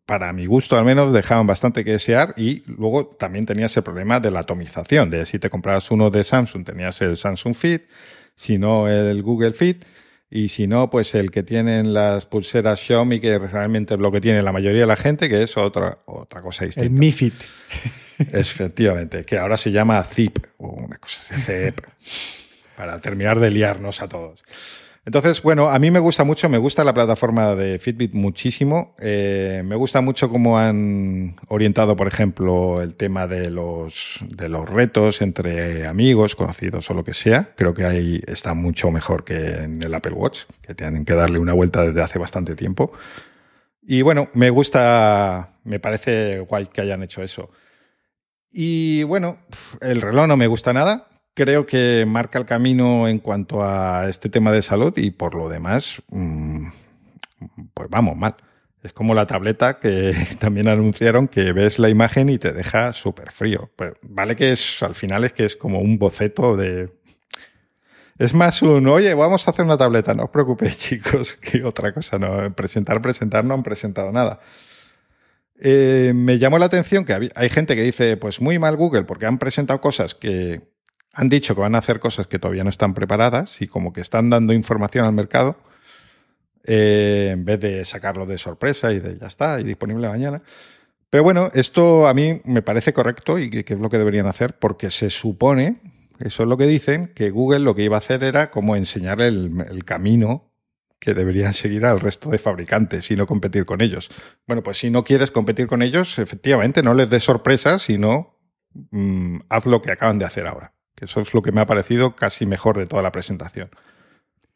[0.07, 4.21] para mi gusto al menos, dejaban bastante que desear y luego también tenías el problema
[4.21, 7.83] de la atomización, de si te comprabas uno de Samsung tenías el Samsung Fit,
[8.37, 9.85] si no el Google Fit
[10.31, 14.21] y si no, pues el que tienen las pulseras Xiaomi, que realmente es lo que
[14.21, 17.01] tiene la mayoría de la gente, que es otra, otra cosa El distinta.
[17.01, 17.35] Mi Fit.
[18.19, 21.81] Efectivamente, que ahora se llama Zip o una cosa así, Zip,
[22.77, 24.45] para terminar de liarnos a todos.
[25.05, 28.95] Entonces, bueno, a mí me gusta mucho, me gusta la plataforma de Fitbit muchísimo.
[29.01, 34.69] Eh, me gusta mucho cómo han orientado, por ejemplo, el tema de los, de los
[34.69, 37.53] retos entre amigos, conocidos o lo que sea.
[37.57, 39.35] Creo que ahí está mucho mejor que
[39.65, 42.93] en el Apple Watch, que tienen que darle una vuelta desde hace bastante tiempo.
[43.83, 47.51] Y bueno, me gusta, me parece guay que hayan hecho eso.
[48.53, 49.39] Y bueno,
[49.81, 51.09] el reloj no me gusta nada.
[51.35, 55.49] Creo que marca el camino en cuanto a este tema de salud y por lo
[55.49, 56.67] demás, mmm,
[57.73, 58.37] pues vamos, mal.
[58.83, 63.31] Es como la tableta que también anunciaron que ves la imagen y te deja súper
[63.31, 63.71] frío.
[63.77, 66.93] Pues vale que es, al final es que es como un boceto de...
[68.19, 71.95] Es más un, oye, vamos a hacer una tableta, no os preocupéis chicos, que otra
[71.95, 74.41] cosa, no, presentar, presentar, no han presentado nada.
[75.59, 79.27] Eh, me llamó la atención que hay gente que dice, pues muy mal Google, porque
[79.27, 80.72] han presentado cosas que
[81.13, 84.01] han dicho que van a hacer cosas que todavía no están preparadas y como que
[84.01, 85.57] están dando información al mercado
[86.65, 90.41] eh, en vez de sacarlo de sorpresa y de ya está y disponible mañana.
[91.11, 94.59] Pero bueno, esto a mí me parece correcto y que, es lo que deberían hacer
[94.59, 95.81] porque se supone,
[96.21, 99.21] eso es lo que dicen, que Google lo que iba a hacer era como enseñar
[99.21, 100.53] el, camino
[100.99, 104.09] que deberían seguir al resto de fabricantes y no competir con ellos.
[104.47, 108.39] Bueno, pues si no quieres competir con ellos, efectivamente no les des sorpresas, sino
[108.91, 110.73] mmm, haz lo que acaban de hacer ahora.
[111.03, 113.71] Eso es lo que me ha parecido casi mejor de toda la presentación.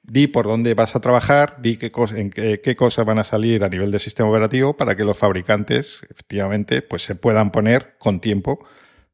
[0.05, 3.69] Di por dónde vas a trabajar, di qué, en qué, cosas van a salir a
[3.69, 8.65] nivel de sistema operativo para que los fabricantes, efectivamente, pues se puedan poner con tiempo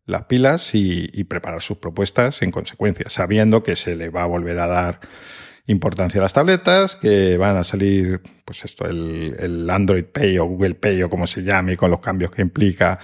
[0.04, 4.58] las pilas y, preparar sus propuestas en consecuencia, sabiendo que se le va a volver
[4.58, 5.00] a dar
[5.66, 10.44] importancia a las tabletas, que van a salir, pues esto, el, el, Android Pay o
[10.44, 12.98] Google Pay o como se llame, con los cambios que implica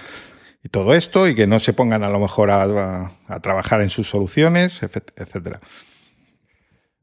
[0.63, 4.09] y todo esto, y que no se pongan a lo mejor a, trabajar en sus
[4.09, 5.61] soluciones, etcétera.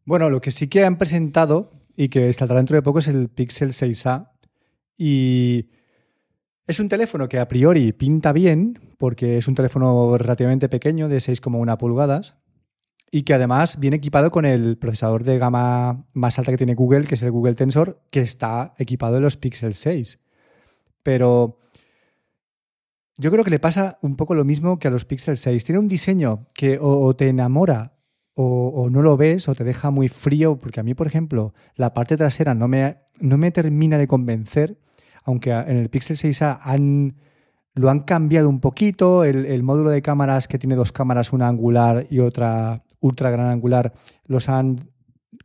[0.04, 3.28] Bueno, lo que sí que han presentado y que saldrá dentro de poco es el
[3.28, 4.30] Pixel 6A.
[4.96, 5.70] Y
[6.66, 11.18] es un teléfono que a priori pinta bien, porque es un teléfono relativamente pequeño, de
[11.18, 12.36] 6,1 pulgadas,
[13.10, 17.06] y que además viene equipado con el procesador de gama más alta que tiene Google,
[17.06, 20.20] que es el Google Tensor, que está equipado en los Pixel 6.
[21.02, 21.60] Pero
[23.18, 25.64] yo creo que le pasa un poco lo mismo que a los Pixel 6.
[25.64, 27.94] Tiene un diseño que o, te enamora
[28.34, 31.94] o, no lo ves o te deja muy frío, porque a mí, por ejemplo, la
[31.94, 34.78] parte trasera no me, no me termina de convencer,
[35.24, 37.16] aunque en el Pixel 6A han,
[37.74, 41.48] lo han cambiado un poquito, el, el módulo de cámaras que tiene dos cámaras, una
[41.48, 43.94] angular y otra ultra gran angular,
[44.26, 44.90] los han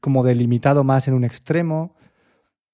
[0.01, 1.95] como delimitado más en un extremo.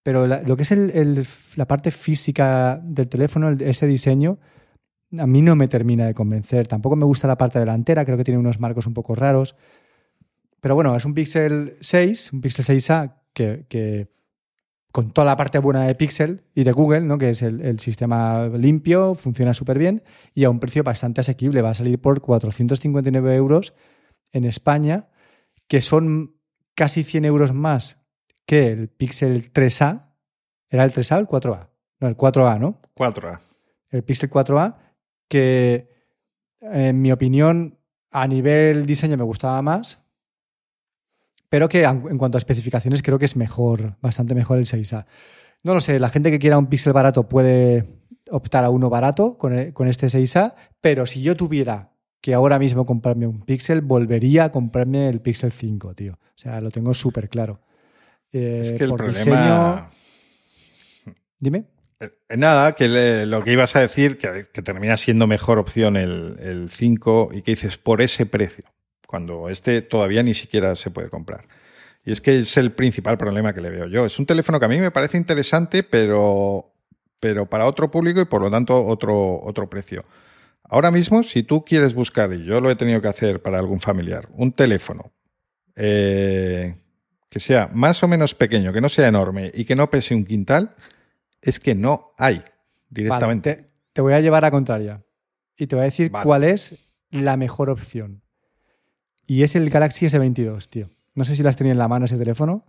[0.02, 4.40] Pero lo que es la parte física del teléfono, ese diseño,
[5.18, 6.68] a mí no me termina de convencer.
[6.68, 9.56] Tampoco me gusta la parte delantera, creo que tiene unos marcos un poco raros.
[10.60, 14.08] Pero bueno, es un Pixel 6, un Pixel 6A que,
[14.92, 17.18] con toda la parte buena de Pixel y de Google, ¿no?
[17.18, 20.04] que es el, el sistema limpio, funciona súper bien
[20.34, 21.62] y a un precio bastante asequible.
[21.62, 23.76] Va a salir por 459 euros
[24.32, 25.10] en España,
[25.68, 26.36] que son
[26.74, 28.00] casi 100 euros más
[28.46, 30.14] que el Pixel 3A.
[30.70, 31.70] ¿Era el 3A o el 4A?
[32.00, 32.82] No, el 4A, ¿no?
[32.96, 33.40] 4A.
[33.90, 34.78] El Pixel 4A,
[35.28, 35.90] que
[36.62, 37.78] en mi opinión
[38.12, 40.06] a nivel diseño me gustaba más,
[41.50, 45.06] pero que en cuanto a especificaciones creo que es mejor, bastante mejor el 6A.
[45.64, 47.86] No lo sé, la gente que quiera un Pixel barato puede
[48.30, 52.86] optar a uno barato con, con este 6A, pero si yo tuviera que ahora mismo
[52.86, 56.14] comprarme un Pixel, volvería a comprarme el Pixel 5, tío.
[56.14, 57.62] O sea, lo tengo súper claro.
[58.32, 59.90] Eh, es que el problema...
[61.40, 61.66] Dime.
[62.00, 66.70] Eh, nada, que lo que ibas a decir, que, termina siendo mejor opción el, el
[66.70, 68.66] 5 y que dices por ese precio,
[69.08, 71.48] cuando este todavía ni siquiera se puede comprar.
[72.08, 74.06] Y es que es el principal problema que le veo yo.
[74.06, 76.72] Es un teléfono que a mí me parece interesante, pero,
[77.20, 80.06] pero para otro público y por lo tanto otro, otro precio.
[80.64, 83.82] Ahora mismo, si tú quieres buscar, y yo lo he tenido que hacer para algún
[83.82, 85.12] familiar, un teléfono
[85.76, 86.76] eh,
[87.30, 90.24] que sea más o menos pequeño, que no sea enorme y que no pese un
[90.24, 90.76] quintal,
[91.42, 92.42] es que no hay
[92.90, 93.70] directamente.
[93.94, 95.04] te, voy a llevar a contraria
[95.58, 96.76] y te voy a decir cuál es
[97.12, 98.22] la mejor opción.
[99.26, 100.90] Y es el Galaxy S22, tío.
[101.14, 102.66] No sé si las tenía en la mano ese teléfono.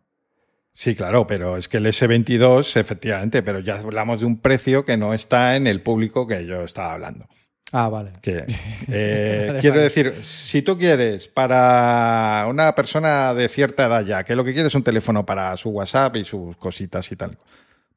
[0.73, 4.97] Sí, claro, pero es que el S22, efectivamente, pero ya hablamos de un precio que
[4.97, 7.27] no está en el público que yo estaba hablando.
[7.73, 8.13] Ah, vale.
[8.91, 14.45] Eh, quiero decir, si tú quieres para una persona de cierta edad ya, que lo
[14.45, 17.37] que quiere es un teléfono para su WhatsApp y sus cositas y tal,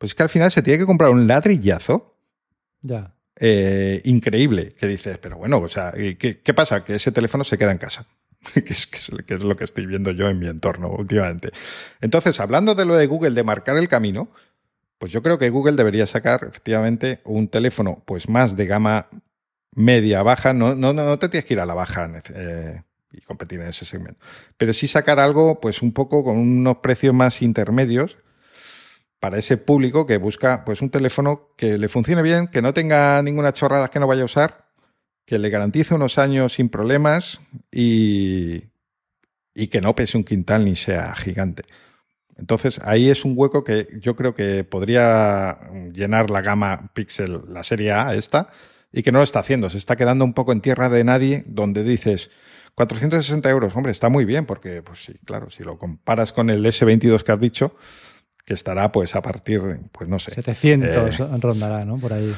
[0.02, 2.18] pues es que al final se tiene que comprar un ladrillazo.
[2.82, 3.14] Ya.
[3.36, 6.84] Eh, increíble, que dices, pero bueno, o sea, ¿qué, qué pasa?
[6.84, 8.08] Que ese teléfono se queda en casa.
[8.56, 11.52] que, es, que, es, lo que estoy viendo yo en mi entorno últimamente.
[12.02, 14.28] Entonces, hablando de lo de Google, de marcar el camino,
[14.98, 19.08] pues yo creo que Google debería sacar efectivamente un teléfono pues más de gama
[19.76, 22.82] media, baja, no, no, no te tienes que ir a la baja eh,
[23.12, 24.20] y competir en ese segmento.
[24.58, 28.18] Pero sí sacar algo, pues un poco con unos precios más intermedios
[29.22, 33.22] para ese público que busca pues un teléfono que le funcione bien, que no tenga
[33.22, 34.66] ninguna chorrada que no vaya a usar,
[35.28, 37.40] que le garantice unos años sin problemas
[37.72, 38.64] y,
[39.54, 41.62] y que no pese un quintal ni sea gigante.
[42.36, 47.62] Entonces ahí es un hueco que yo creo que podría llenar la gama Pixel, la
[47.62, 48.48] serie A, esta,
[48.92, 49.70] y que no lo está haciendo.
[49.70, 52.32] Se está quedando un poco en tierra de nadie donde dices
[52.74, 56.66] 460 euros, hombre, está muy bien porque, pues sí, claro, si lo comparas con el
[56.66, 57.76] S22 que has dicho,
[58.52, 59.62] que estará pues a partir,
[59.94, 60.34] pues no sé.
[60.34, 61.98] 700 eh, rondará, ¿no?
[61.98, 62.36] Por ahí.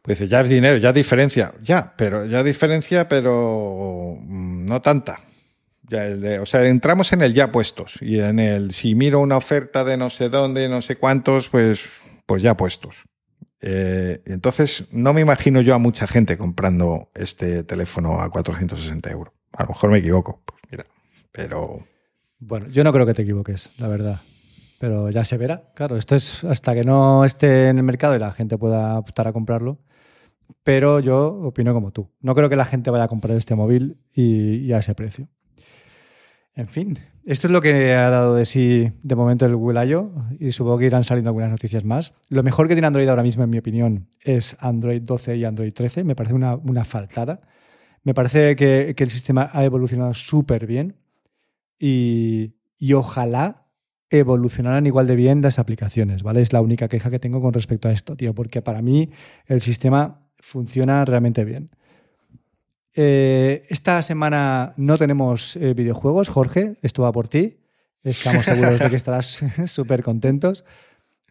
[0.00, 5.18] Pues ya es dinero, ya diferencia, ya, pero ya diferencia, pero mm, no tanta.
[5.82, 6.06] Ya
[6.40, 9.96] o sea, entramos en el ya puestos y en el si miro una oferta de
[9.96, 11.82] no sé dónde, no sé cuántos, pues,
[12.24, 13.02] pues ya puestos.
[13.60, 19.34] Eh, entonces, no me imagino yo a mucha gente comprando este teléfono a 460 euros.
[19.54, 20.86] A lo mejor me equivoco, pues mira,
[21.32, 21.84] pero...
[22.38, 24.20] Bueno, yo no creo que te equivoques, la verdad.
[24.78, 25.70] Pero ya se verá.
[25.74, 29.28] Claro, esto es hasta que no esté en el mercado y la gente pueda optar
[29.28, 29.78] a comprarlo.
[30.62, 32.10] Pero yo opino como tú.
[32.20, 35.28] No creo que la gente vaya a comprar este móvil y a ese precio.
[36.56, 40.10] En fin, esto es lo que ha dado de sí de momento el Google I.O.
[40.40, 42.14] y supongo que irán saliendo algunas noticias más.
[42.30, 45.74] Lo mejor que tiene Android ahora mismo, en mi opinión, es Android 12 y Android
[45.74, 46.04] 13.
[46.04, 47.42] Me parece una, faltada.
[48.04, 50.96] Me parece que, el sistema ha evolucionado súper bien
[51.78, 53.65] y, y ojalá
[54.10, 56.40] evolucionaran igual de bien las aplicaciones, ¿vale?
[56.40, 59.10] Es la única queja que tengo con respecto a esto, tío, porque para mí
[59.46, 61.70] el sistema funciona realmente bien.
[62.94, 67.58] Eh, esta semana no tenemos eh, videojuegos, Jorge, esto va por ti.
[68.02, 70.64] Estamos seguros de que estarás súper contentos.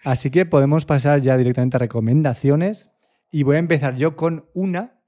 [0.03, 2.91] Así que podemos pasar ya directamente a recomendaciones.
[3.32, 4.99] Y voy a empezar yo con una,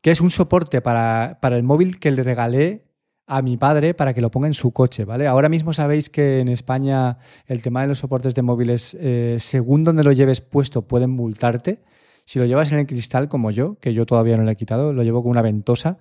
[0.00, 2.91] que es un soporte para, para el móvil que le regalé
[3.26, 5.26] a mi padre para que lo ponga en su coche, ¿vale?
[5.26, 9.84] Ahora mismo sabéis que en España el tema de los soportes de móviles, eh, según
[9.84, 11.82] donde lo lleves puesto, pueden multarte.
[12.24, 14.92] Si lo llevas en el cristal, como yo, que yo todavía no lo he quitado,
[14.92, 15.98] lo llevo con una ventosa,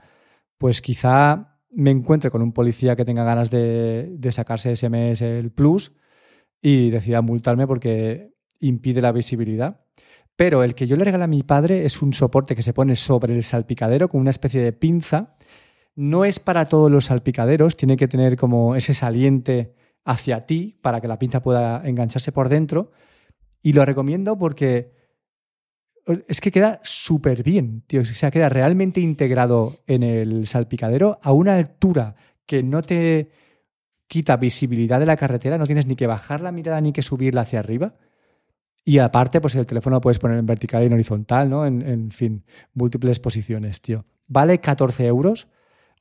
[0.57, 5.51] pues quizá me encuentre con un policía que tenga ganas de, de sacarse SMS el
[5.51, 5.93] Plus
[6.61, 9.81] y decida multarme porque impide la visibilidad.
[10.35, 12.95] Pero el que yo le regalé a mi padre es un soporte que se pone
[12.95, 15.35] sobre el salpicadero con una especie de pinza
[15.95, 19.73] no es para todos los salpicaderos, tiene que tener como ese saliente
[20.05, 22.91] hacia ti para que la pinza pueda engancharse por dentro.
[23.61, 24.91] Y lo recomiendo porque
[26.27, 28.01] es que queda súper bien, tío.
[28.01, 32.15] O sea, queda realmente integrado en el salpicadero a una altura
[32.45, 33.29] que no te
[34.07, 37.41] quita visibilidad de la carretera, no tienes ni que bajar la mirada ni que subirla
[37.41, 37.95] hacia arriba.
[38.83, 41.65] Y aparte, pues el teléfono lo puedes poner en vertical y en horizontal, ¿no?
[41.65, 44.05] En, en fin, múltiples posiciones, tío.
[44.27, 45.47] Vale 14 euros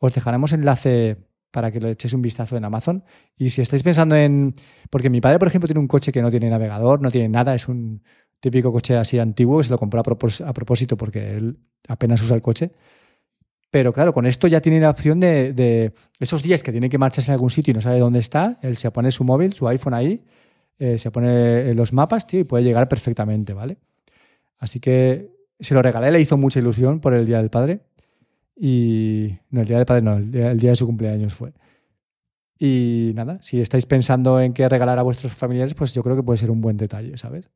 [0.00, 1.18] os dejaremos enlace
[1.50, 3.04] para que le echéis un vistazo en Amazon.
[3.36, 4.54] Y si estáis pensando en...
[4.88, 7.54] Porque mi padre, por ejemplo, tiene un coche que no tiene navegador, no tiene nada,
[7.54, 8.02] es un
[8.40, 12.72] típico coche así antiguo, se lo compró a, propósito porque él apenas usa el coche.
[13.70, 17.30] Pero claro, con esto ya tiene la opción de, esos días que tiene que marcharse
[17.30, 19.94] a algún sitio y no sabe dónde está, él se pone su móvil, su iPhone
[19.94, 20.24] ahí,
[20.78, 23.76] eh, se pone los mapas, tío, y puede llegar perfectamente, ¿vale?
[24.58, 25.30] Así que
[25.60, 27.80] se lo regalé, le hizo mucha ilusión por el Día del Padre.
[28.62, 31.54] Y no, el día del padre no, el día, de su cumpleaños fue.
[32.58, 36.22] Y nada, si estáis pensando en qué regalar a vuestros familiares, pues yo creo que
[36.22, 37.48] puede ser un buen detalle, ¿sabes?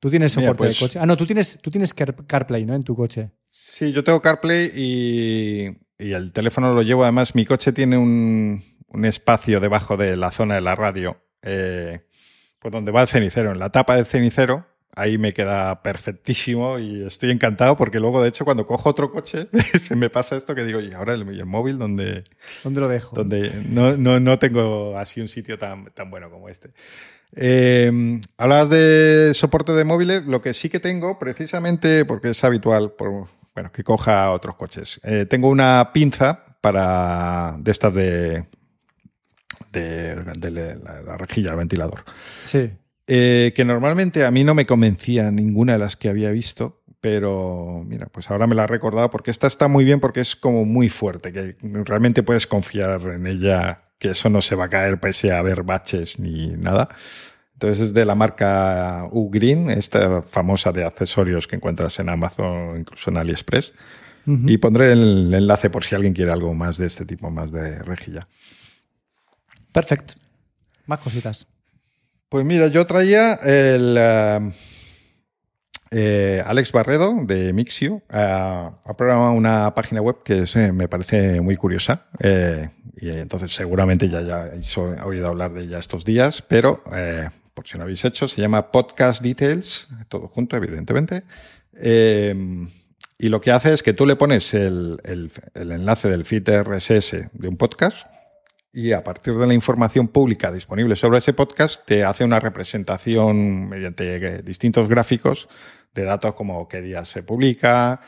[0.00, 0.98] Tú tienes soporte de pues coche.
[0.98, 2.74] Ah, no, tú tienes, tú tienes CarPlay, ¿no?
[2.74, 3.30] En tu coche.
[3.52, 7.04] Sí, yo tengo CarPlay y, y el teléfono lo llevo.
[7.04, 12.06] Además, mi coche tiene un, un espacio debajo de la zona de la radio, eh,
[12.58, 13.52] pues donde va el cenicero.
[13.52, 14.66] En la tapa del cenicero
[14.98, 19.48] ahí me queda perfectísimo y estoy encantado porque luego, de hecho, cuando cojo otro coche,
[19.78, 22.24] se me pasa esto que digo, y ahora el, móvil, ¿dónde,
[22.64, 23.16] ¿dónde lo dejo?
[23.16, 26.70] Donde no, no, no, tengo así un sitio tan, tan bueno como este.
[27.36, 32.92] Eh, hablabas de soporte de móviles, lo que sí que tengo, precisamente porque es habitual,
[32.92, 35.00] por, bueno, que coja otros coches.
[35.04, 38.46] Eh, tengo una pinza para de estas de,
[39.72, 42.04] de, de la, la rejilla, el ventilador.
[42.44, 42.70] Sí.
[43.10, 47.82] Eh, que normalmente a mí no me convencía ninguna de las que había visto, pero
[47.86, 50.66] mira, pues ahora me la he recordado porque esta está muy bien porque es como
[50.66, 55.00] muy fuerte, que realmente puedes confiar en ella, que eso no se va a caer
[55.00, 56.88] pese a haber baches ni nada.
[57.54, 63.10] Entonces es de la marca U-Green, esta famosa de accesorios que encuentras en Amazon, incluso
[63.10, 63.72] en AliExpress.
[64.26, 67.78] Y pondré el enlace por si alguien quiere algo más de este tipo, más de
[67.78, 68.28] rejilla.
[69.72, 70.14] Perfecto.
[70.84, 71.46] Más cositas.
[72.28, 74.50] Pues mira, yo traía el eh,
[75.90, 78.02] eh, Alex Barredo de Mixio.
[78.10, 82.06] Eh, ha programado una página web que me parece muy curiosa.
[82.20, 86.82] y entonces seguramente ya, ya habéis oído hablar de ella estos días, pero
[87.54, 91.22] por si no habéis hecho, se llama Podcast Details, todo junto, evidentemente.
[91.80, 95.00] y lo que hace es que tú le pones el,
[95.54, 98.06] el enlace del feed RSS de un podcast
[98.72, 103.68] y a partir de la información pública disponible sobre ese podcast te hace una representación
[103.68, 105.48] mediante eh, distintos gráficos
[105.94, 108.00] de datos como qué días se publica,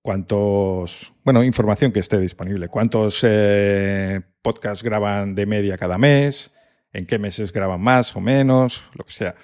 [0.00, 6.52] cuántos, bueno, información que esté disponible, cuántos eh, podcasts graban de media cada mes,
[6.92, 9.34] en qué meses graban más o menos, lo que sea.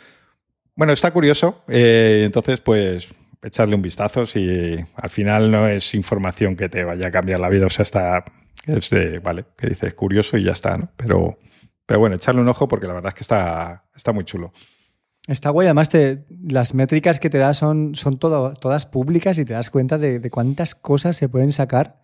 [0.75, 3.09] Bueno, está curioso, eh, entonces pues
[3.43, 7.49] echarle un vistazo si al final no es información que te vaya a cambiar la
[7.49, 8.25] vida, o sea, está
[8.67, 10.91] es de, vale, que dices curioso y ya está, ¿no?
[10.97, 11.39] Pero,
[11.87, 14.53] pero bueno, echarle un ojo porque la verdad es que está, está muy chulo.
[15.29, 19.53] Está guay, además te, las métricas que te da son, son todas públicas y te
[19.53, 22.01] das cuenta de, cuántas cosas se pueden sacar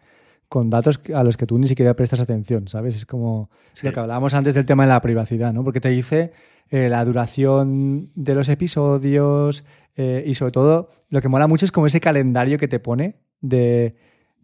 [0.49, 2.95] con datos a los que tú ni siquiera prestas atención, ¿sabes?
[2.95, 3.51] Es como
[3.83, 5.65] lo que hablábamos antes del tema de la privacidad, ¿no?
[5.65, 6.33] Porque te dice
[6.71, 9.65] eh, la duración de los episodios
[9.97, 13.17] eh, y sobre todo lo que mola mucho es como ese calendario que te pone
[13.41, 13.97] de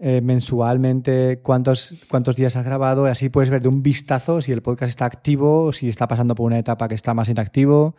[0.06, 4.60] eh, mensualmente cuántos, cuántos días has grabado así puedes ver de un vistazo si el
[4.60, 7.96] podcast está activo o si está pasando por una etapa que está más inactivo.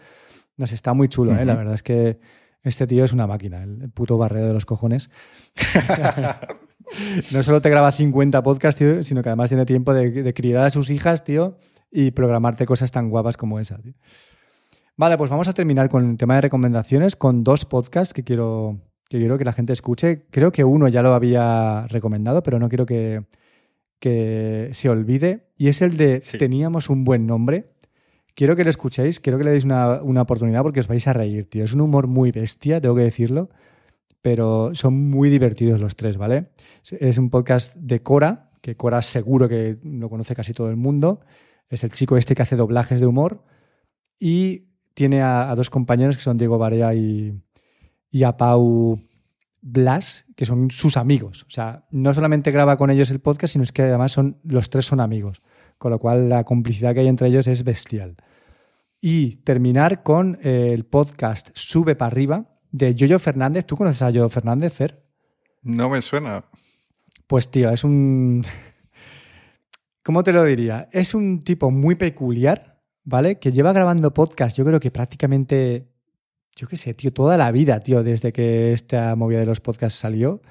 [0.55, 1.43] No sé, está muy chulo, ¿eh?
[1.45, 2.19] la verdad es que
[2.61, 5.09] este tío es una máquina, el puto barreo de los cojones.
[7.31, 10.69] no solo te graba 50 podcasts, tío, sino que además tiene tiempo de, criar a
[10.69, 11.57] sus hijas, tío,
[11.89, 13.79] y programarte cosas tan guapas como esa,
[14.95, 18.79] Vale, pues vamos a terminar con el tema de recomendaciones con dos podcasts que quiero,
[19.09, 20.25] que quiero que la gente escuche.
[20.31, 23.23] Creo que uno ya lo había recomendado, pero no quiero que,
[23.99, 26.37] que se olvide y es el de Sí.
[26.37, 27.71] Teníamos un buen nombre.
[28.35, 31.13] Quiero que lo escuchéis, quiero que le deis una, una oportunidad porque os vais a
[31.13, 31.63] reír, tío.
[31.63, 33.49] Es un humor muy bestia, tengo que decirlo,
[34.21, 36.49] pero son muy divertidos los tres, ¿vale?
[36.83, 40.75] Es- Es un podcast de Cora, que Cora seguro que lo conoce casi todo el
[40.75, 41.21] mundo.
[41.69, 43.43] Es el chico este que hace doblajes de humor
[44.19, 47.39] y tiene a, a dos compañeros que son Diego Barea y,
[48.11, 48.99] y a Pau
[49.61, 51.43] Blas, que son sus amigos.
[51.43, 54.69] O sea, no solamente graba con ellos el podcast, sino es que además son, los
[54.69, 55.41] tres son amigos.
[55.77, 58.15] Con lo cual la complicidad que hay entre ellos es bestial.
[59.01, 63.65] Y terminar con eh, el podcast Sube para arriba de Yoyo Fernández.
[63.65, 65.03] ¿Tú conoces a Yoyo Fernández, Fer?
[65.61, 66.45] No me suena.
[67.27, 68.43] Pues tío, es un...
[70.03, 70.87] ¿Cómo te lo diría?
[70.91, 73.39] Es un tipo muy peculiar, ¿vale?
[73.39, 75.89] Que lleva grabando podcast, yo creo que prácticamente,
[76.55, 79.99] yo qué sé, tío, toda la vida, tío, desde que esta movida de los podcasts
[79.99, 80.41] salió.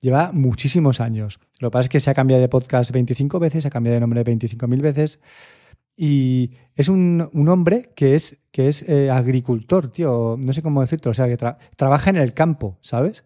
[0.00, 1.38] Lleva muchísimos años.
[1.58, 3.94] Lo que pasa es que se ha cambiado de podcast 25 veces, se ha cambiado
[3.94, 5.20] de nombre 25.000 veces.
[5.96, 10.36] Y es un, un hombre que es, que es eh, agricultor, tío.
[10.38, 11.08] No sé cómo decirte.
[11.08, 13.24] O sea, que tra- trabaja en el campo, ¿sabes?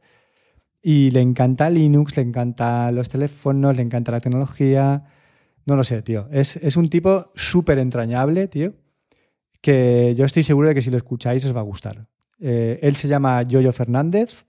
[0.81, 5.05] Y le encanta Linux, le encantan los teléfonos, le encanta la tecnología.
[5.66, 6.28] No lo sé, tío.
[6.31, 8.74] Es, es un tipo súper entrañable, tío.
[9.61, 12.07] Que yo estoy seguro de que si lo escucháis os va a gustar.
[12.41, 14.47] Eh, él se llama Yoyo Fernández.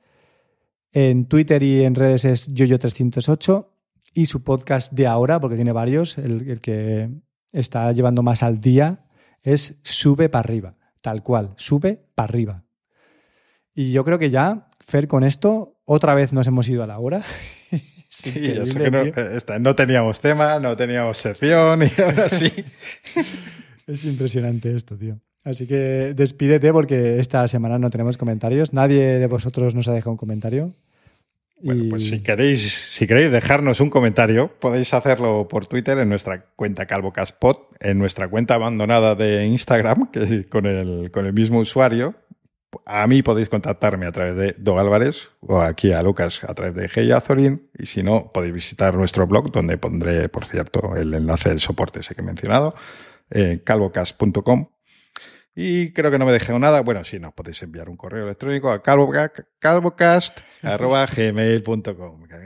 [0.94, 3.68] En Twitter y en redes es Yoyo308.
[4.14, 7.10] Y su podcast de ahora, porque tiene varios, el, el que
[7.52, 9.06] está llevando más al día,
[9.42, 10.76] es Sube para arriba.
[11.02, 12.64] Tal cual, sube para arriba.
[13.74, 17.00] Y yo creo que ya, Fer, con esto, otra vez nos hemos ido a la
[17.00, 17.24] hora.
[18.14, 22.52] Sí, yo sé que no, eh, no teníamos tema, no teníamos sección y ahora sí.
[23.88, 25.18] Es impresionante esto, tío.
[25.44, 28.74] Así que despídete porque esta semana no tenemos comentarios.
[28.74, 30.74] Nadie de vosotros nos ha dejado un comentario.
[31.64, 36.46] Bueno, pues si queréis, si queréis dejarnos un comentario, podéis hacerlo por Twitter en nuestra
[36.56, 41.60] cuenta CalvoCaspod, en nuestra cuenta abandonada de Instagram, que es con el, con el mismo
[41.60, 42.16] usuario.
[42.86, 46.74] A mí podéis contactarme a través de Dog Álvarez o aquí a Lucas a través
[46.74, 47.70] de Hey Azorín.
[47.78, 52.00] Y si no, podéis visitar nuestro blog, donde pondré, por cierto, el enlace del soporte
[52.00, 52.74] ese que he mencionado,
[53.30, 54.68] eh, calvocast.com.
[55.56, 56.80] Y creo que no me dejé nada.
[56.82, 62.28] Bueno, sí, nos podéis enviar un correo electrónico a calvoca- calvocast.gmail.com.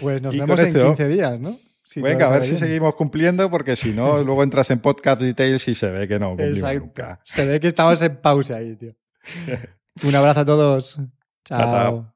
[0.00, 1.56] Pues nos Y vemos en esto- 15 días, ¿no?
[1.84, 5.68] Si Venga, a ver si seguimos cumpliendo, porque si no, luego entras en Podcast Details
[5.68, 6.80] y se ve que no cumplimos Exacto.
[6.80, 7.20] nunca.
[7.24, 8.94] Se ve que estamos en pausa ahí, tío.
[10.02, 10.96] Un abrazo a todos.
[11.44, 11.70] Chao, chao.
[11.70, 12.13] chao.